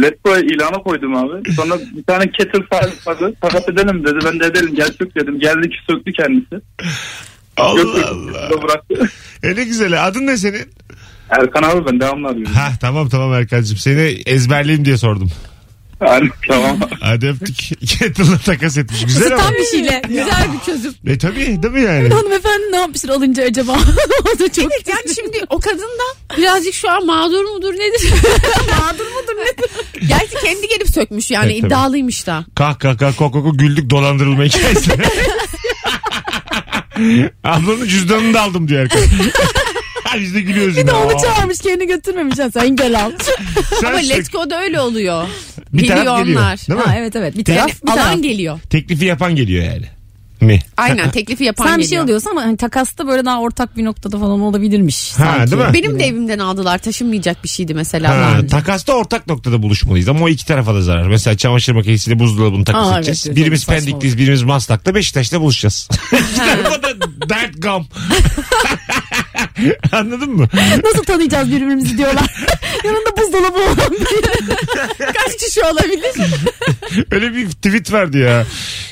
[0.01, 1.53] Letgo'ya ilana koydum abi.
[1.53, 2.59] Sonra bir tane kettle
[3.05, 3.33] vardı.
[3.41, 4.15] Takas edelim dedi.
[4.25, 5.39] Ben de edelim gel sök dedim.
[5.39, 6.55] Geldi ki söktü kendisi.
[7.57, 8.61] Allah Götürdü, Allah.
[8.63, 9.09] bıraktı.
[9.43, 10.07] E ne güzel.
[10.07, 10.69] Adın ne senin?
[11.29, 12.53] Erkan abi ben devamlı arıyorum.
[12.53, 13.77] Ha tamam tamam Erkan'cığım.
[13.77, 15.31] Seni ezberleyeyim diye sordum.
[16.01, 16.79] Yani, tamam.
[17.01, 17.57] Hadi öptük.
[17.87, 19.05] Kettle'la takas etmiş.
[19.05, 19.43] Güzel ama.
[19.43, 20.01] Tam bir şeyle.
[20.07, 20.93] Güzel bir çözüm.
[21.07, 22.09] E tabii değil mi yani?
[22.13, 23.71] Hanımefendi ne yapmıştır alınca acaba?
[24.35, 28.11] o da çok Evet yani şimdi o kadın da birazcık şu an mağdur mudur nedir?
[28.79, 29.71] mağdur mudur nedir?
[30.07, 31.67] Gerçi kendi gelip sökmüş yani Evet, tabii.
[31.67, 32.45] iddialıymış da.
[32.55, 34.91] Kah kah kah kok kok güldük dolandırılma hikayesi.
[37.43, 38.99] Ablanın cüzdanını da aldım diyor Erkan.
[40.21, 40.77] Biz de gülüyoruz.
[40.77, 42.39] Bir de onu çağırmış kendi götürmemiş.
[42.39, 43.11] Ha, sen gel al.
[43.81, 44.09] Sen Ama sök.
[44.17, 45.27] Let's Go'da öyle oluyor.
[45.73, 46.59] Bir taraf geliyor geliyor, onlar.
[46.67, 46.85] Değil mi?
[46.85, 48.23] Ha, evet evet bir Yani taraf bir alan taraf.
[48.23, 48.59] geliyor.
[48.69, 49.85] Teklifi yapan geliyor yani.
[50.41, 50.59] Mi?
[50.77, 51.89] Aynen teklifi yapan Sen bir geliyor.
[51.89, 55.11] şey alıyorsan ama hani takasta böyle daha ortak bir noktada falan olabilirmiş.
[55.11, 55.51] Ha, sanki.
[55.51, 55.73] değil mi?
[55.73, 58.09] Benim de evimden aldılar taşınmayacak bir şeydi mesela.
[58.11, 58.47] daha Ha, önce.
[58.47, 61.07] takasta ortak noktada buluşmalıyız ama o iki tarafa da zarar.
[61.07, 63.23] Mesela çamaşır makinesiyle buzdolabını takas Aa, evet, edeceğiz.
[63.27, 65.89] evet, birimiz saçma Pendik'teyiz, birimiz Maslak'ta, Beşiktaş'ta buluşacağız.
[66.13, 66.89] İki tarafa da
[67.29, 67.85] dert gam.
[69.91, 70.47] Anladın mı?
[70.83, 72.33] Nasıl tanıyacağız birbirimizi diyorlar.
[72.83, 74.21] Yanında buzdolabı olan biri.
[75.13, 76.31] Kaç kişi olabilir?
[77.11, 78.45] Öyle bir tweet vardı ya.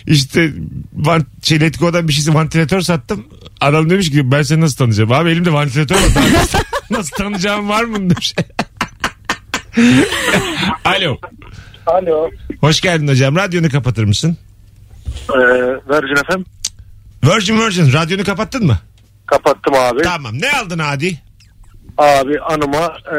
[0.07, 0.51] İşte
[0.93, 3.25] van, şey Letgo'dan bir şeysi vantilatör sattım.
[3.61, 5.11] Adam demiş ki ben seni nasıl tanıyacağım?
[5.11, 6.15] Abi elimde vantilatör var.
[6.15, 8.35] Daha nasıl, nasıl tanıyacağım var mı demiş.
[10.85, 11.17] Alo.
[11.85, 12.29] Alo.
[12.59, 13.35] Hoş geldin hocam.
[13.35, 14.37] Radyonu kapatır mısın?
[15.29, 15.37] Ee,
[15.89, 16.41] Virgin FM.
[17.23, 18.79] Virgin Virgin radyonu kapattın mı?
[19.25, 20.01] Kapattım abi.
[20.01, 20.33] Tamam.
[20.41, 21.19] Ne aldın Adi?
[21.97, 23.17] Abi anıma e,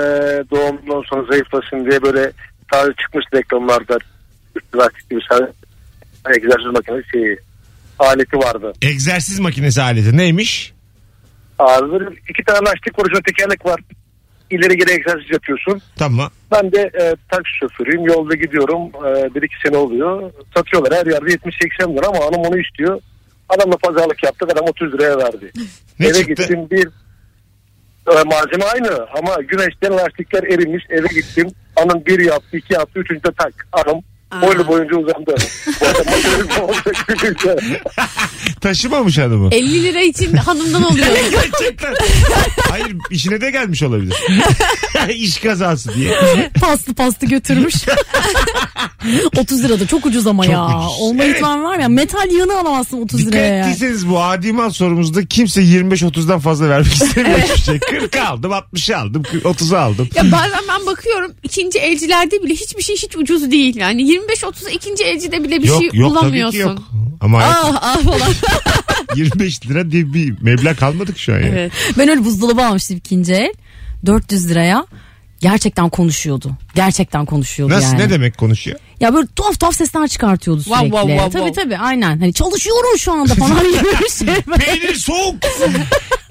[0.50, 2.32] doğumdan sonra zayıflasın diye böyle
[2.72, 3.98] taze çıkmış reklamlarda
[4.76, 5.46] lastikli bir tane
[6.36, 7.38] egzersiz makinesi şeyi,
[7.98, 8.72] aleti vardı.
[8.82, 10.16] Egzersiz makinesi aleti.
[10.16, 10.72] Neymiş?
[11.58, 13.80] Abi böyle iki tane lastik var ucunda tekerlek var.
[14.50, 15.82] İleri geri egzersiz yapıyorsun.
[15.96, 16.30] Tamam.
[16.52, 18.06] Ben de e, taksi şoförüyüm.
[18.06, 18.82] Yolda gidiyorum.
[19.06, 20.32] E, bir iki sene oluyor.
[20.56, 23.00] Satıyorlar her yerde 70-80 lira ama hanım onu istiyor.
[23.48, 24.52] Adamla pazarlık yaptık.
[24.52, 25.52] Adam 30 liraya verdi.
[25.98, 26.35] Ne Eve çıktı?
[26.35, 26.87] gittim bir
[28.12, 30.85] e, malzeme aynı ama güneşten lastikler erimiş.
[30.90, 31.50] Eve gittim.
[31.76, 33.66] Hanım bir yaptı, iki yaptı, üçüncü tak.
[33.72, 34.02] Hanım
[34.42, 35.34] boylu boyunca uzandı.
[38.60, 39.48] Taşımamış hanımı.
[39.54, 41.06] 50 lira için hanımdan oluyor.
[41.30, 41.94] Gerçekten.
[42.70, 44.14] Hayır işine de gelmiş olabilir.
[45.14, 46.14] İş kazası diye.
[46.60, 47.74] Paslı paslı götürmüş.
[49.36, 50.66] 30 lirada çok ucuz ama Çok ya.
[50.78, 50.96] ucuz.
[51.00, 51.36] Olma Evet.
[51.36, 51.88] ihtimali var ya.
[51.88, 53.46] Metal yığını alamazsın 30 Dikkat liraya.
[53.46, 53.60] yani.
[53.60, 57.78] ettiyseniz bu adi mal sorumuzda kimse 25-30'dan fazla vermek istemiyor hiçbir şey.
[57.78, 60.08] 40 aldım 60 aldım 30'u aldım.
[60.14, 63.76] ya bazen ben bakıyorum ikinci elcilerde bile hiçbir şey hiç ucuz değil.
[63.76, 66.52] Yani 25-30 ikinci elcide bile bir yok şey yok tabii bulamıyorsun.
[66.52, 66.79] ki yok.
[67.20, 68.33] Ama Ah ah falan.
[69.16, 71.48] 25 lira diye bir meblağ kalmadık şu an yani.
[71.48, 71.72] evet.
[71.98, 73.52] Ben öyle buzdolabı almıştım ikinci el.
[74.07, 74.87] 400 liraya.
[75.40, 76.50] gerçekten konuşuyordu.
[76.74, 77.98] Gerçekten konuşuyordu Nasıl yani.
[77.98, 78.79] ne demek konuşuyor?
[79.00, 80.96] Ya böyle tuhaf tuhaf sesler çıkartıyordu Wow, sürekli.
[81.00, 81.62] wow, wow, tabii wow.
[81.62, 82.18] tabii aynen.
[82.20, 84.35] Hani çalışıyorum şu anda falan gibi bir şey.
[84.59, 85.35] Peynir soğuk.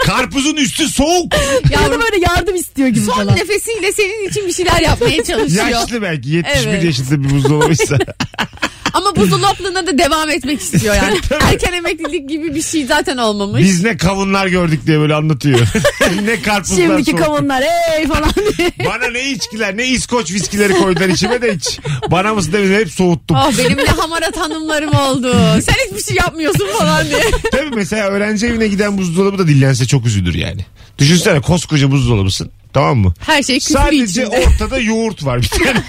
[0.05, 1.33] Karpuzun üstü soğuk.
[1.69, 3.35] Ya da böyle yardım istiyor gibi Son falan.
[3.35, 5.67] nefesiyle senin için bir şeyler yapmaya çalışıyor.
[5.67, 6.83] Yaşlı belki 71 Evet.
[6.83, 7.97] yaşında bir buzdolabıysa.
[8.95, 11.17] Ama buzdolaplarına da devam etmek istiyor yani.
[11.41, 13.63] Erken emeklilik gibi bir şey zaten olmamış.
[13.63, 15.59] Biz ne kavunlar gördük diye böyle anlatıyor.
[16.25, 17.23] ne karpuzlar Şimdiki soğuk.
[17.23, 17.63] kavunlar
[17.97, 18.71] ey falan diye.
[18.85, 21.79] Bana ne içkiler ne İskoç viskileri koydular içime de hiç.
[22.11, 23.37] Bana mısın demedim hep soğuttum.
[23.37, 25.33] Oh benim ne hamarat hanımlarım oldu.
[25.61, 27.21] Sen hiçbir şey yapmıyorsun falan diye.
[27.51, 30.65] Tabii mesela öğrenci evine giden buzdolabı da dillense çok üzülür yani.
[30.97, 33.13] Düşünsene koskoca buzdolabısın tamam mı?
[33.19, 34.47] Her şey küfür Sadece içinde.
[34.47, 35.83] ortada yoğurt var bir tane.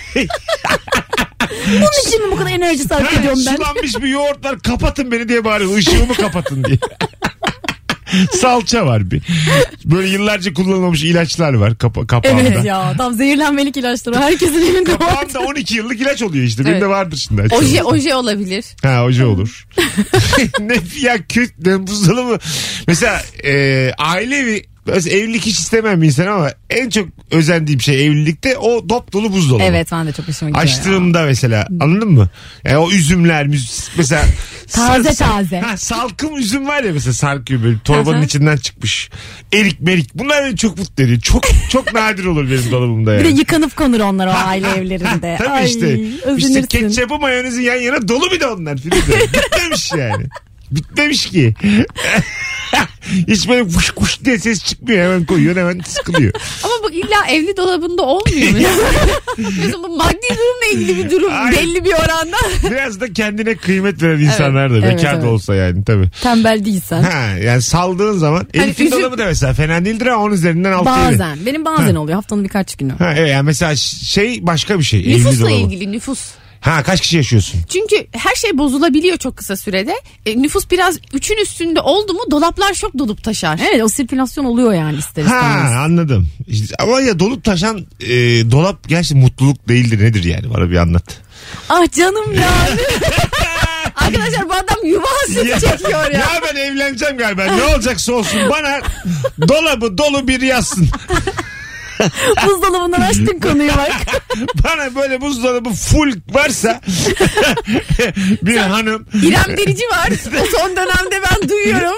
[1.68, 3.56] Bunun için mi bu kadar enerji sarf ediyorum ben?
[3.56, 5.78] Sulanmış bir yoğurt var kapatın beni diye bağırıyor.
[5.78, 6.78] Işığımı kapatın diye.
[8.32, 9.22] Salça var bir.
[9.84, 12.40] Böyle yıllarca kullanılmamış ilaçlar var kapa kapağında.
[12.40, 14.16] Evet ya tam zehirlenmelik ilaçlar o.
[14.16, 14.98] herkesin evinde var.
[14.98, 16.64] Kapağında 12 yıllık ilaç oluyor işte.
[16.64, 16.82] Benim Evet.
[16.82, 17.54] de vardır şimdi.
[17.54, 18.64] Oje oje olabilir.
[18.82, 19.66] Ha oje olur.
[20.60, 21.18] ne ya
[21.64, 22.38] ne buzdolabı.
[22.86, 24.62] Mesela e, aile
[24.94, 29.32] mesela evlilik hiç istemem bir insan ama en çok özendiğim şey evlilikte o dop dolu
[29.32, 29.62] buzdolabı.
[29.64, 30.72] Evet ben de çok hoşuma gidiyor ya.
[30.72, 32.28] Açtığımda mesela anladın mı?
[32.64, 33.46] Yani o üzümler
[33.96, 34.22] mesela
[34.70, 35.60] Taze taze.
[35.60, 39.10] Ha, salkım üzüm var ya mesela sarkıyor böyle torbanın içinden çıkmış.
[39.52, 41.20] Erik merik bunlar beni çok mutlu ediyor.
[41.20, 43.34] Çok çok nadir olur benim dolabımda Bir yani.
[43.34, 45.36] de yıkanıp konur onlar o aile evlerinde.
[45.38, 45.98] Tabii Ay, işte.
[46.00, 46.66] İşte özenirsin.
[46.66, 48.76] ketçapı mayonezi yan yana dolu bir de onlar.
[48.84, 50.24] Bitmemiş yani.
[50.70, 51.54] Bitmemiş ki.
[53.28, 55.04] Hiç böyle kuş kuş diye ses çıkmıyor.
[55.04, 56.32] Hemen koyuyor hemen sıkılıyor.
[56.64, 58.58] Ama bu illa evli dolabında olmuyor mu?
[59.38, 61.52] Mesela bu maddi durumla ilgili bir durum Ay.
[61.52, 62.36] belli bir oranda.
[62.70, 64.76] Biraz da kendine kıymet veren insanlar da.
[64.78, 65.24] Evet, Bekar da evet.
[65.24, 66.08] olsa yani tabii.
[66.22, 67.02] Tembel değilsen.
[67.02, 70.72] Ha, yani saldığın zaman Hani Elif'in üzüm- dolabı da mesela fena değildir ama onun üzerinden
[70.72, 71.12] altı yedi.
[71.12, 71.46] Bazen.
[71.46, 72.92] Benim bazen oluyor haftanın birkaç günü.
[72.98, 75.08] Ha, evet, yani mesela şey başka bir şey.
[75.08, 76.20] Nüfusla ilgili nüfus.
[76.60, 77.60] Ha kaç kişi yaşıyorsun?
[77.72, 79.94] Çünkü her şey bozulabiliyor çok kısa sürede.
[80.26, 83.60] E, nüfus biraz üçün üstünde oldu mu dolaplar çok dolup taşar.
[83.70, 85.72] Evet o sirkülasyon oluyor yani ister Ha istemez.
[85.72, 86.28] anladım.
[86.48, 88.08] İşte, ama ya dolup taşan e,
[88.50, 91.04] dolap gerçekten mutluluk değildir nedir yani bana bir anlat.
[91.68, 92.50] Ah canım ya.
[93.96, 96.18] Arkadaşlar bu adam yuva hasreti çekiyor ya.
[96.20, 98.80] ya ben evleneceğim galiba ne olacaksa olsun bana
[99.48, 100.88] dolabı dolu bir yazsın.
[102.46, 103.92] Buzdolabından açtın konuyu bak.
[104.64, 106.80] Bana böyle buzdolabı full varsa
[108.42, 110.10] bir hanım İrem Derici var.
[110.42, 111.96] O son dönemde ben duyuyorum.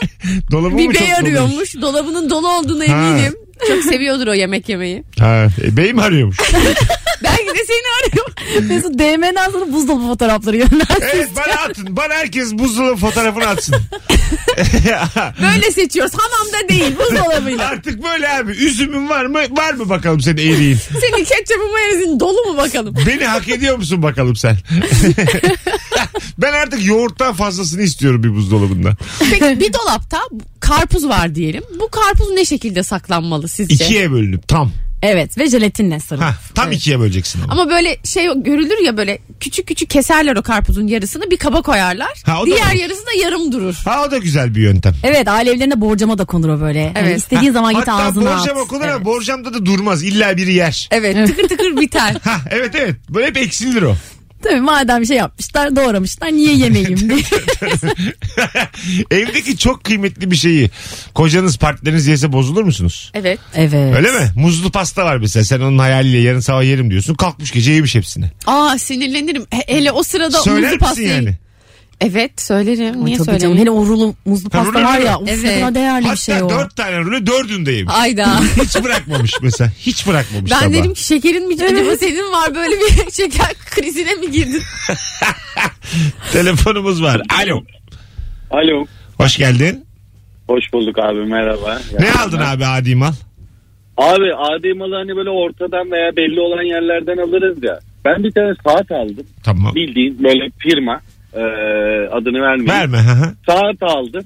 [0.51, 1.75] dolabı Bir mı bey arıyormuş.
[1.81, 3.09] Dolabının dolu olduğuna Ha.
[3.09, 3.35] eminim.
[3.69, 5.05] Çok seviyordur o yemek yemeyi.
[5.19, 6.37] Ha, e, bey mi arıyormuş?
[7.25, 8.27] Belki de seni arıyor.
[8.69, 11.05] Mesut DM'den sonra buzdolabı fotoğrafları yönlensin.
[11.15, 11.97] Evet bana atın.
[11.97, 13.77] Bana herkes buzdolabı fotoğrafını atsın.
[15.43, 16.13] Böyle seçiyoruz.
[16.15, 17.69] Hamamda değil buzdolabıyla.
[17.69, 18.53] Artık böyle abi.
[18.53, 19.39] Üzümün var mı?
[19.51, 20.79] Var mı bakalım senin eriğin?
[21.01, 22.95] Senin ketçapın mayonezin dolu mu bakalım?
[23.07, 24.57] Beni hak ediyor musun bakalım sen?
[26.39, 28.97] ben artık yoğurttan fazlasını istiyorum bir buzdolabında.
[29.31, 30.19] Peki bir dolapta
[30.61, 31.63] karpuz var diyelim.
[31.81, 33.75] Bu karpuz ne şekilde saklanmalı sizce?
[33.85, 34.73] İkiye bölünüp tam.
[35.03, 36.23] Evet ve jelatinle sarıp.
[36.23, 37.53] Ha, tam ikiye böleceksin ama.
[37.53, 42.23] Ama böyle şey görülür ya böyle küçük küçük keserler o karpuzun yarısını bir kaba koyarlar.
[42.27, 42.73] Ha, o da Diğer var.
[42.73, 43.75] yarısı da yarım durur.
[43.85, 44.95] Ha o da güzel bir yöntem.
[45.03, 46.79] Evet aile evlerinde borcama da konur o böyle.
[46.79, 47.19] Yani Evet.
[47.19, 48.41] istediğin zaman git Hatta ağzına at.
[48.41, 49.05] borcam okunur ama Evet.
[49.05, 50.03] borcamda da durmaz.
[50.03, 50.89] İlla biri yer.
[50.91, 52.17] Evet tıkır tıkır biter.
[52.25, 52.97] Ha evet evet.
[53.11, 53.97] Böyle hep eksilir o.
[54.43, 57.19] Tabii madem şey yapmışlar doğramışlar niye yemeyeyim diye.
[59.11, 60.71] Evdeki çok kıymetli bir şeyi
[61.15, 63.11] kocanız partneriniz yese bozulur musunuz?
[63.15, 63.39] Evet.
[63.55, 63.97] evet.
[63.97, 64.31] Öyle mi?
[64.37, 65.45] Muzlu pasta var mesela.
[65.45, 67.15] Sen onun hayaliyle yarın sabah yerim diyorsun.
[67.15, 68.31] Kalkmış gece yemiş hepsini.
[68.47, 69.47] Aa sinirlenirim.
[69.51, 71.09] He- Hele o sırada Söyler muzlu misin pastayı.
[71.09, 71.39] yani?
[72.01, 72.95] Evet söylerim.
[72.99, 73.59] Ay, Niye tabii söyleyeyim?
[73.59, 75.19] Hele o rulo muzlu Ha, pasta rulo var ya.
[75.27, 75.45] Evet.
[75.45, 76.51] ne kadar değerli Hatta bir şey o.
[76.51, 77.95] dört tane rulo dördünü de yemiş.
[77.97, 78.41] Ayda.
[78.63, 79.71] Hiç bırakmamış mesela.
[79.79, 80.73] Hiç bırakmamış Ben sabah.
[80.73, 84.63] dedim ki şekerin mi acaba senin var böyle bir şeker krizine mi girdin?
[86.33, 87.23] Telefonumuz var.
[87.45, 87.63] Alo.
[88.51, 88.87] Alo.
[89.17, 89.85] Hoş geldin.
[90.47, 91.81] Hoş bulduk abi merhaba.
[92.01, 93.13] Ne aldın abi adi mal?
[93.97, 97.79] Abi adi malı hani böyle ortadan veya belli olan yerlerden alırız ya.
[98.05, 99.27] Ben bir tane saat aldım.
[99.45, 99.75] Tamam.
[99.75, 101.01] Bildiğin böyle firma
[101.35, 101.41] e,
[102.13, 102.69] adını vermeyeyim.
[102.69, 102.99] Verme.
[103.47, 104.25] Saat aldım.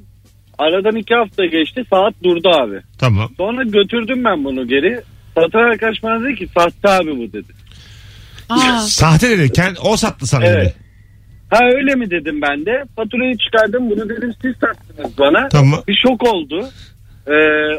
[0.58, 2.80] Aradan iki hafta geçti saat durdu abi.
[2.98, 3.30] tamam.
[3.36, 5.00] Sonra götürdüm ben bunu geri.
[5.34, 7.52] Satan arkadaş bana dedi ki sahte abi bu dedi.
[8.48, 9.52] Aa, Sahte dedi.
[9.52, 10.66] Kend- o sattı sana Evet.
[10.66, 10.74] dedi.
[11.50, 12.84] Ha öyle mi dedim ben de.
[12.96, 15.48] Faturayı çıkardım bunu dedim siz sattınız bana.
[15.48, 15.80] Tamam.
[15.88, 16.68] Bir şok oldu.
[17.26, 17.32] Ee,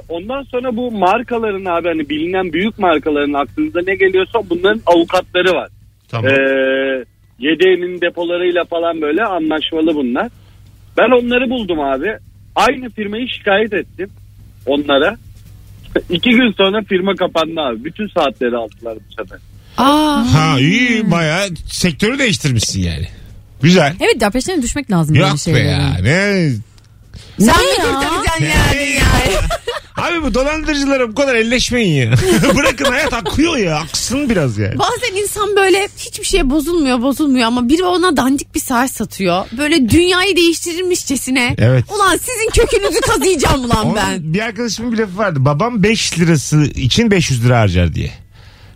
[0.09, 5.69] ondan sonra bu markaların abi hani bilinen büyük markaların aklınıza ne geliyorsa bunların avukatları var.
[6.09, 6.31] Tamam.
[6.31, 7.03] Ee,
[7.39, 10.29] yedeğinin depolarıyla falan böyle anlaşmalı bunlar.
[10.97, 12.17] Ben onları buldum abi.
[12.55, 14.09] Aynı firmayı şikayet ettim
[14.65, 15.17] onlara.
[16.09, 17.83] İki gün sonra firma kapandı abi.
[17.83, 19.39] Bütün saatleri aldılar bu sefer.
[19.77, 20.33] Aa.
[20.33, 23.07] Ha iyi bayağı sektörü değiştirmişsin yani.
[23.61, 23.95] Güzel.
[23.99, 25.67] Evet ya peşlerine düşmek lazım böyle Yok be şeylerin.
[25.69, 26.49] ya ne
[27.39, 27.85] Ne Sen mi ya?
[27.85, 29.02] kurtaracaksın yani ya?
[29.97, 32.17] Abi bu dolandırıcılara bu kadar elleşmeyin ya.
[32.58, 33.75] Bırakın hayat akıyor ya.
[33.77, 34.77] Aksın biraz yani.
[34.79, 39.45] Bazen insan böyle hiçbir şeye bozulmuyor bozulmuyor ama biri ona dandik bir saat satıyor.
[39.58, 41.56] Böyle dünyayı değiştirirmişçesine.
[41.58, 41.86] Evet.
[41.95, 44.34] Ulan sizin kökünüzü kazıyacağım ulan Onun ben.
[44.34, 45.45] Bir arkadaşımın bir lafı vardı.
[45.45, 48.12] Babam 5 lirası için 500 lira harcar diye.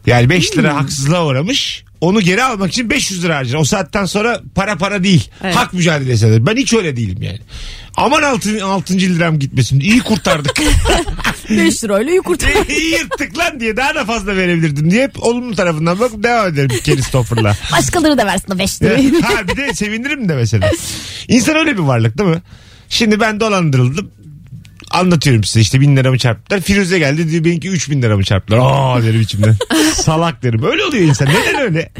[0.05, 0.77] Yani 5 lira Hmm.
[0.79, 1.83] haksızlığa uğramış.
[2.01, 3.57] Onu geri almak için 500 lira harcar.
[3.59, 5.29] O saatten sonra para para değil.
[5.43, 5.55] Evet.
[5.55, 6.45] Hak mücadelesi eder.
[6.45, 7.39] Ben hiç öyle değilim yani.
[7.95, 8.93] Aman altın, 6.
[8.97, 9.79] liram gitmesin.
[9.79, 10.61] İyi kurtardık.
[11.49, 12.43] 5 lirayla yıkurt.
[12.69, 16.69] İyi yırttık lan diye daha da fazla verebilirdim diye hep olumlu tarafından bak devam ederim
[16.83, 17.55] Keristoffer'la.
[17.71, 19.21] Başkaları da versin o 5 Ya, lirayı.
[19.21, 20.71] ha bir de sevinirim de mesela.
[21.27, 22.41] İnsan öyle bir varlık değil mi?
[22.89, 24.11] Şimdi ben dolandırıldım.
[24.97, 26.61] Anlatıyorum size işte bin liramı çarptılar.
[26.61, 28.59] Firuze geldi diyor benimki üç bin liramı çarptılar.
[28.61, 29.55] Aa derim içimden.
[29.93, 30.63] Salak derim.
[30.63, 31.27] Öyle oluyor insan.
[31.27, 31.91] Neden öyle?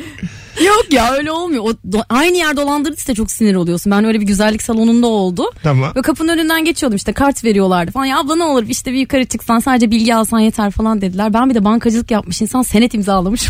[0.66, 1.64] Yok ya öyle olmuyor.
[1.64, 3.92] O do- aynı yer dolandırdıysa çok sinir oluyorsun.
[3.92, 5.46] Ben öyle bir güzellik salonunda oldu.
[5.64, 5.92] Tamam.
[5.96, 8.06] Ve kapının önünden geçiyordum işte kart veriyorlardı falan.
[8.06, 11.34] Ya abla ne olur işte bir yukarı çıksan sadece bilgi alsan yeter falan dediler.
[11.34, 13.50] Ben bir de bankacılık yapmış insan senet imzalamış.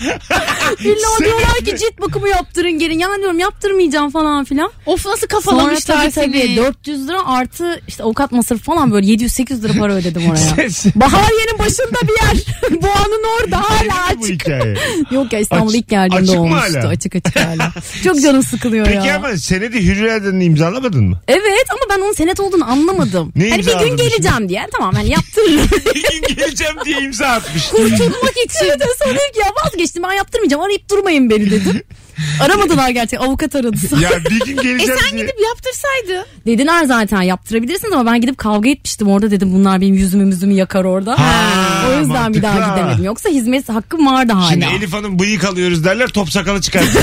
[0.80, 2.98] İlla Senet diyorlar ki cilt bakımı yaptırın gelin.
[2.98, 4.70] Ya diyorum yaptırmayacağım falan filan.
[4.86, 6.56] Of nasıl Sonra kafalamışlar tabii tabii seni.
[6.56, 10.70] 400 lira artı işte avukat masrafı falan böyle 700-800 lira para ödedim oraya.
[10.70, 12.44] Sen- Bahariye'nin başında bir yer.
[12.82, 14.42] Boğanın orada hala bu açık.
[14.46, 14.76] hikaye.
[15.10, 16.78] Yok ya İstanbul Açık- ilk geldiğimde açık mı olmuştu.
[16.78, 16.88] hala?
[16.88, 17.72] Açık açık hala.
[18.04, 19.16] Çok canım sıkılıyor Peki ya.
[19.16, 21.20] ama senedi Hürriye'den imzalamadın mı?
[21.28, 23.32] Evet ama ben onun senet olduğunu anlamadım.
[23.36, 24.66] Ne hani bir gün geleceğim diye.
[24.72, 25.68] Tamam hani yaptırırım.
[25.94, 27.68] Bir gün geleceğim diye imza atmış.
[27.68, 28.64] Kurtulmak için.
[28.66, 31.82] evet sonra ki ya vazgeçtim ben yaptırmayacağım arayıp durmayın beni dedim.
[32.40, 33.76] Aramadılar gerçekten avukat aradı.
[34.02, 35.22] ya bir gün E geleceğim sen diye.
[35.26, 36.26] gidip yaptırsaydın.
[36.46, 40.84] Dediler zaten yaptırabilirsiniz ama ben gidip kavga etmiştim orada dedim bunlar benim yüzümü müzümü yakar
[40.84, 41.18] orada.
[41.18, 43.04] Ha, o yüzden bir daha mantıklı gidemedim.
[43.04, 44.50] Yoksa hizmet hakkım vardı hala.
[44.50, 47.02] Şimdi Elif Hanım bıyık alıyoruz derler top sakalı çıkartır.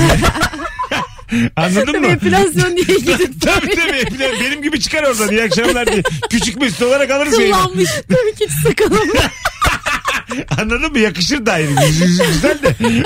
[1.56, 2.06] Anladın mı?
[2.06, 4.18] epilasyon diye gidip tabii tabii.
[4.18, 5.28] De Benim gibi çıkar oradan.
[5.30, 6.02] İyi akşamlar diye.
[6.30, 7.90] Küçük mesut olarak alırız kullanmış.
[8.08, 9.08] Tabii ki sakalım
[10.60, 10.98] Anladın mı?
[10.98, 11.70] Yakışır da ayrı.
[11.86, 12.74] Yüz, yüz güzel de.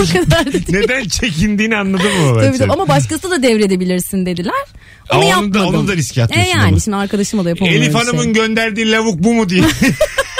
[0.00, 0.64] o kadar da değil.
[0.68, 2.40] Neden çekindiğini anladın mı?
[2.42, 4.52] Tabii tabii ama başkası da devredebilirsin dediler.
[5.10, 5.54] Onu Ama onu yapmadım.
[5.54, 6.80] da- onu da riske E atıyorsun yani ama.
[6.80, 7.74] şimdi arkadaşıma da yapamam.
[7.74, 8.32] Elif Hanım'ın şey.
[8.32, 9.62] gönderdiği lavuk bu mu diye.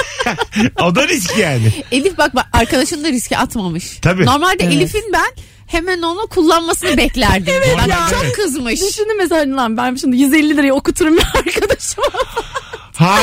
[0.81, 1.71] o da risk yani.
[1.91, 3.97] Elif bak bak arkadaşın da riske atmamış.
[4.01, 4.25] Tabii.
[4.25, 4.73] Normalde Evet.
[4.75, 7.53] Elif'in ben hemen onu kullanmasını beklerdim.
[7.57, 8.07] evet bak, ya.
[8.11, 8.81] Çok kızmış.
[8.81, 12.05] Düşündüm mesela lan ben şimdi 150 liraya okuturum bir arkadaşıma.
[12.97, 13.17] Ha.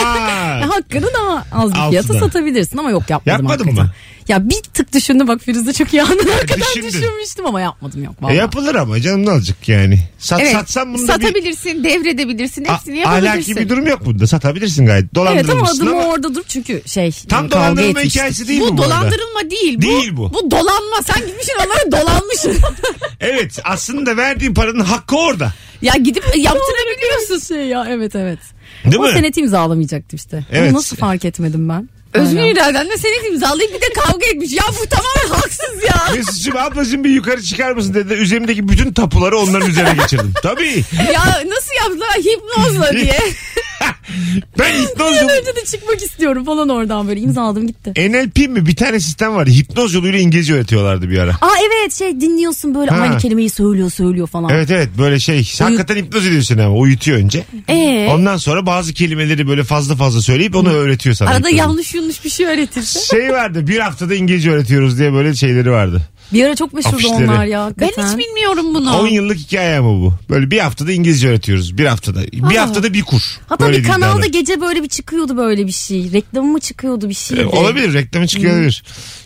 [0.75, 2.21] Hakkını daha az bir fiyata Altına.
[2.21, 3.85] satabilirsin ama yok yapmadım Yapmadın hakikaten.
[3.87, 3.93] mı?
[4.29, 6.29] Ya bir tık düşündüm bak Firuze çok iyi anladın.
[6.33, 6.89] Hakikaten düşündün.
[6.89, 8.37] düşünmüştüm ama yapmadım yok E vallahi.
[8.37, 9.99] yapılır ama canım ne olacak yani.
[10.19, 10.53] Sat, Evet.
[10.53, 13.31] satsan bunda bir Satabilirsin, devredebilirsin, a- hepsini yapabilirsin.
[13.31, 14.27] ahlaki bir durum yok bunda.
[14.27, 15.05] Satabilirsin gayet.
[15.05, 16.07] Evet ama Dolandırılmışsın adım ama.
[16.07, 18.15] orada dur çünkü şey Tam kavga dolandırılma etmiştik.
[18.15, 18.95] hikayesi değil mi bu bu arada?
[18.95, 19.79] dolandırılma değil.
[19.79, 20.33] Bu, Değil bu.
[20.35, 21.03] Bu dolanma.
[21.05, 22.57] Sen gitmişsin onlara dolanmışsın.
[23.21, 25.53] Evet aslında verdiğin paranın hakkı orada.
[25.83, 27.55] ya gidip yaptırabiliyorsun.
[27.55, 28.39] Şey ya evet evet.
[28.85, 29.13] Değil o mi?
[29.13, 30.45] seneti imzalamayacaktı işte.
[30.53, 30.71] Evet.
[30.71, 31.89] Onu nasıl fark etmedim ben?
[32.15, 32.47] Özgür Hala.
[32.47, 34.53] iradenle senet imzalayıp bir de kavga etmiş.
[34.53, 36.15] Ya bu tamamen haksız ya.
[36.17, 38.13] Mesut'cum ablacığım bir yukarı çıkar mısın dedi.
[38.15, 40.33] Üzerimdeki bütün tapuları onların üzerine geçirdim.
[40.43, 40.85] Tabii.
[41.13, 43.19] ya nasıl yaptılar hipnozla diye.
[44.59, 45.31] Ben hipnoz yolu...
[45.33, 47.93] önce de çıkmak istiyorum falan oradan böyle imzaladım gitti.
[48.11, 49.51] NLP mi bir tane sistem vardı.
[49.51, 51.31] Hipnoz yoluyla İngilizce öğretiyorlardı bir ara.
[51.31, 52.97] Aa evet şey dinliyorsun böyle Ha.
[53.03, 54.51] aynı kelimeyi söylüyor söylüyor falan.
[54.51, 55.51] Evet evet böyle şey.
[55.59, 57.45] Hakikaten hipnoz ediyorsun ama uyutuyor önce.
[57.69, 61.29] Ee, Ondan sonra bazı kelimeleri böyle fazla fazla söyleyip onu öğretiyor sana.
[61.29, 61.57] arada hipnozun.
[61.57, 63.01] yanlış yanlış bir şey öğretirse.
[63.21, 66.03] Şey vardı bir haftada İngilizce öğretiyoruz diye böyle şeyleri vardı.
[66.33, 67.15] Bir ara çok meşhurdu Afişleri.
[67.25, 68.09] onlar ya Ben hakikaten.
[68.13, 68.97] hiç bilmiyorum bunu.
[68.99, 70.15] 10 yıllık hikaye ama bu.
[70.31, 71.79] Böyle bir haftada İngilizce öğretiyoruz.
[71.79, 72.21] Bir haftada.
[72.33, 72.61] Bir Aa.
[72.63, 73.23] haftada bir kur.
[73.49, 74.01] Hatta bir iddialar.
[74.01, 76.13] kanalda gece böyle bir çıkıyordu böyle bir şey.
[76.13, 77.41] Reklamı mı çıkıyordu bir şeydi.
[77.41, 78.85] E, olabilir reklamı çıkıyor olabilir.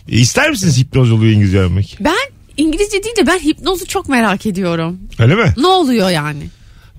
[0.09, 1.97] E, İster misiniz hipnoz yoluyla İngilizce öğrenmek?
[1.99, 2.15] Ben
[2.57, 4.99] İngilizce değil de ben hipnozu çok merak ediyorum.
[5.19, 5.53] Öyle mi?
[5.57, 6.43] Ne oluyor yani?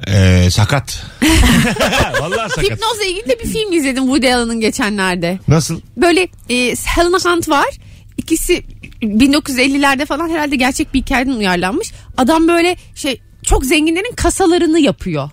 [0.09, 1.03] Ee, sakat.
[2.21, 2.65] Vallahi sakat.
[2.65, 5.39] Hipnozla ilgili de bir film izledim Woody Allen'ın geçenlerde.
[5.49, 5.81] Nasıl?
[5.97, 7.69] Böyle e, Helena Hunt var.
[8.17, 8.65] İkisi
[9.03, 11.93] 1950'lerde falan herhalde gerçek bir hikayeden uyarlanmış.
[12.17, 15.31] Adam böyle şey çok zenginlerin kasalarını yapıyor.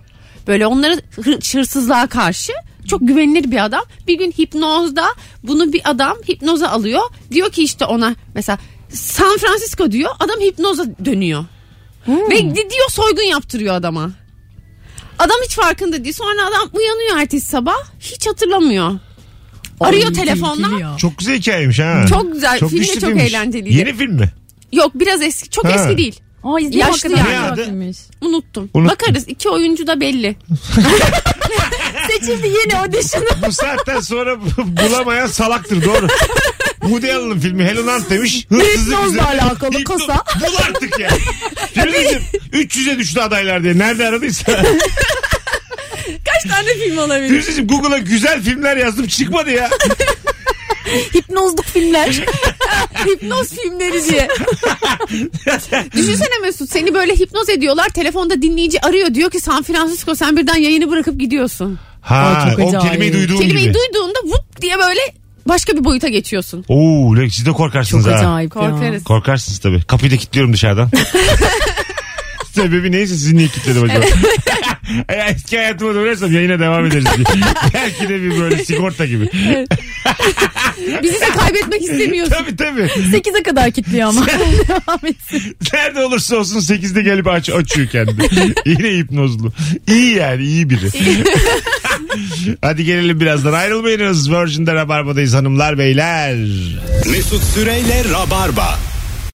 [0.47, 2.51] Böyle onları hır- hırsızlığa karşı
[2.87, 3.83] çok güvenilir bir adam.
[4.07, 5.05] Bir gün hipnozda
[5.43, 7.01] bunu bir adam hipnoza alıyor.
[7.31, 8.57] Diyor ki işte ona mesela
[8.89, 10.11] San Francisco diyor.
[10.19, 11.45] Adam hipnoza dönüyor.
[12.07, 14.11] Ve gidiyor soygun yaptırıyor adama.
[15.19, 16.13] Adam hiç farkında değil.
[16.15, 17.75] Sonra adam uyanıyor ertesi sabah.
[17.99, 18.99] Hiç hatırlamıyor.
[19.79, 20.97] Arıyor telefonla.
[20.97, 22.05] Çok güzel hikayeymiş ha.
[22.09, 22.59] Çok güzel.
[22.59, 23.23] Film de çok filmmiş.
[23.23, 23.77] eğlenceliydi.
[23.77, 24.31] Yeni film mi?
[24.73, 25.49] Yok biraz eski.
[25.49, 25.69] Çok Ha.
[25.69, 26.19] eski değil.
[26.43, 27.47] Aa izleyeyim Yaşlı hakikaten yani.
[27.51, 27.61] adı?
[28.21, 28.69] Unuttum.
[28.73, 28.87] Unuttum.
[28.87, 29.23] Bakarız.
[29.27, 30.35] iki oyuncu da belli.
[32.11, 33.25] Seçildi yeni audition.
[33.47, 36.07] Bu saatten sonra bulamayan salaktır doğru.
[36.81, 38.45] Woody Allen'ın filmi Helen Hunt demiş.
[38.49, 40.23] Hırsızlık Hipnozla üzerine- alakalı Hipno- kasa.
[40.39, 41.09] Bul artık ya.
[41.73, 42.21] Firuzeciğim
[42.53, 43.77] 300'e düştü adaylar diye.
[43.77, 44.63] Nerede aradıysa.
[46.25, 47.29] Kaç tane film olabilir?
[47.29, 49.69] Firuzeciğim Google'a güzel filmler yazdım çıkmadı ya.
[51.15, 52.09] Hipnozluk filmler.
[53.05, 54.27] Hipnoz filmleri diye.
[55.93, 57.89] Düşünsene Mesut seni böyle hipnoz ediyorlar.
[57.89, 59.13] Telefonda dinleyici arıyor.
[59.13, 61.79] Diyor ki San Francisco sen birden yayını bırakıp gidiyorsun.
[62.01, 62.87] Ha Aa, çok o acayip.
[62.89, 63.73] kelimeyi duyduğum Kelimeyi gibi.
[63.73, 64.99] duyduğunda vup diye böyle
[65.47, 66.65] başka bir boyuta geçiyorsun.
[66.67, 68.17] Oo lan siz de korkarsınız Çok ha.
[68.17, 68.61] acayip ya.
[68.61, 69.03] Korkarız.
[69.03, 69.81] Korkarsınız tabii.
[69.83, 70.89] Kapıyı da kilitliyorum dışarıdan.
[72.55, 74.05] Sebebi neyse sizi niye kilitledim acaba?
[75.09, 77.25] Eğer eski hayatıma dönersem yayına devam ederiz diye.
[77.73, 79.29] Belki de bir böyle sigorta gibi.
[81.03, 82.33] Bizi de kaybetmek istemiyorsun.
[82.33, 82.81] tabii tabii.
[82.81, 84.27] 8'e kadar kilitliyor ama.
[84.27, 85.57] Devam etsin.
[85.73, 88.53] Nerede olursa olsun 8'de gelip aç, açıyor kendini.
[88.65, 89.53] Yine hipnozlu.
[89.87, 90.89] İyi yani iyi biri.
[92.61, 94.31] Hadi gelelim birazdan ayrılmayınız.
[94.31, 96.35] Virgin'de Rabarba'dayız hanımlar beyler.
[97.11, 98.79] Mesut Süreyle Rabarba.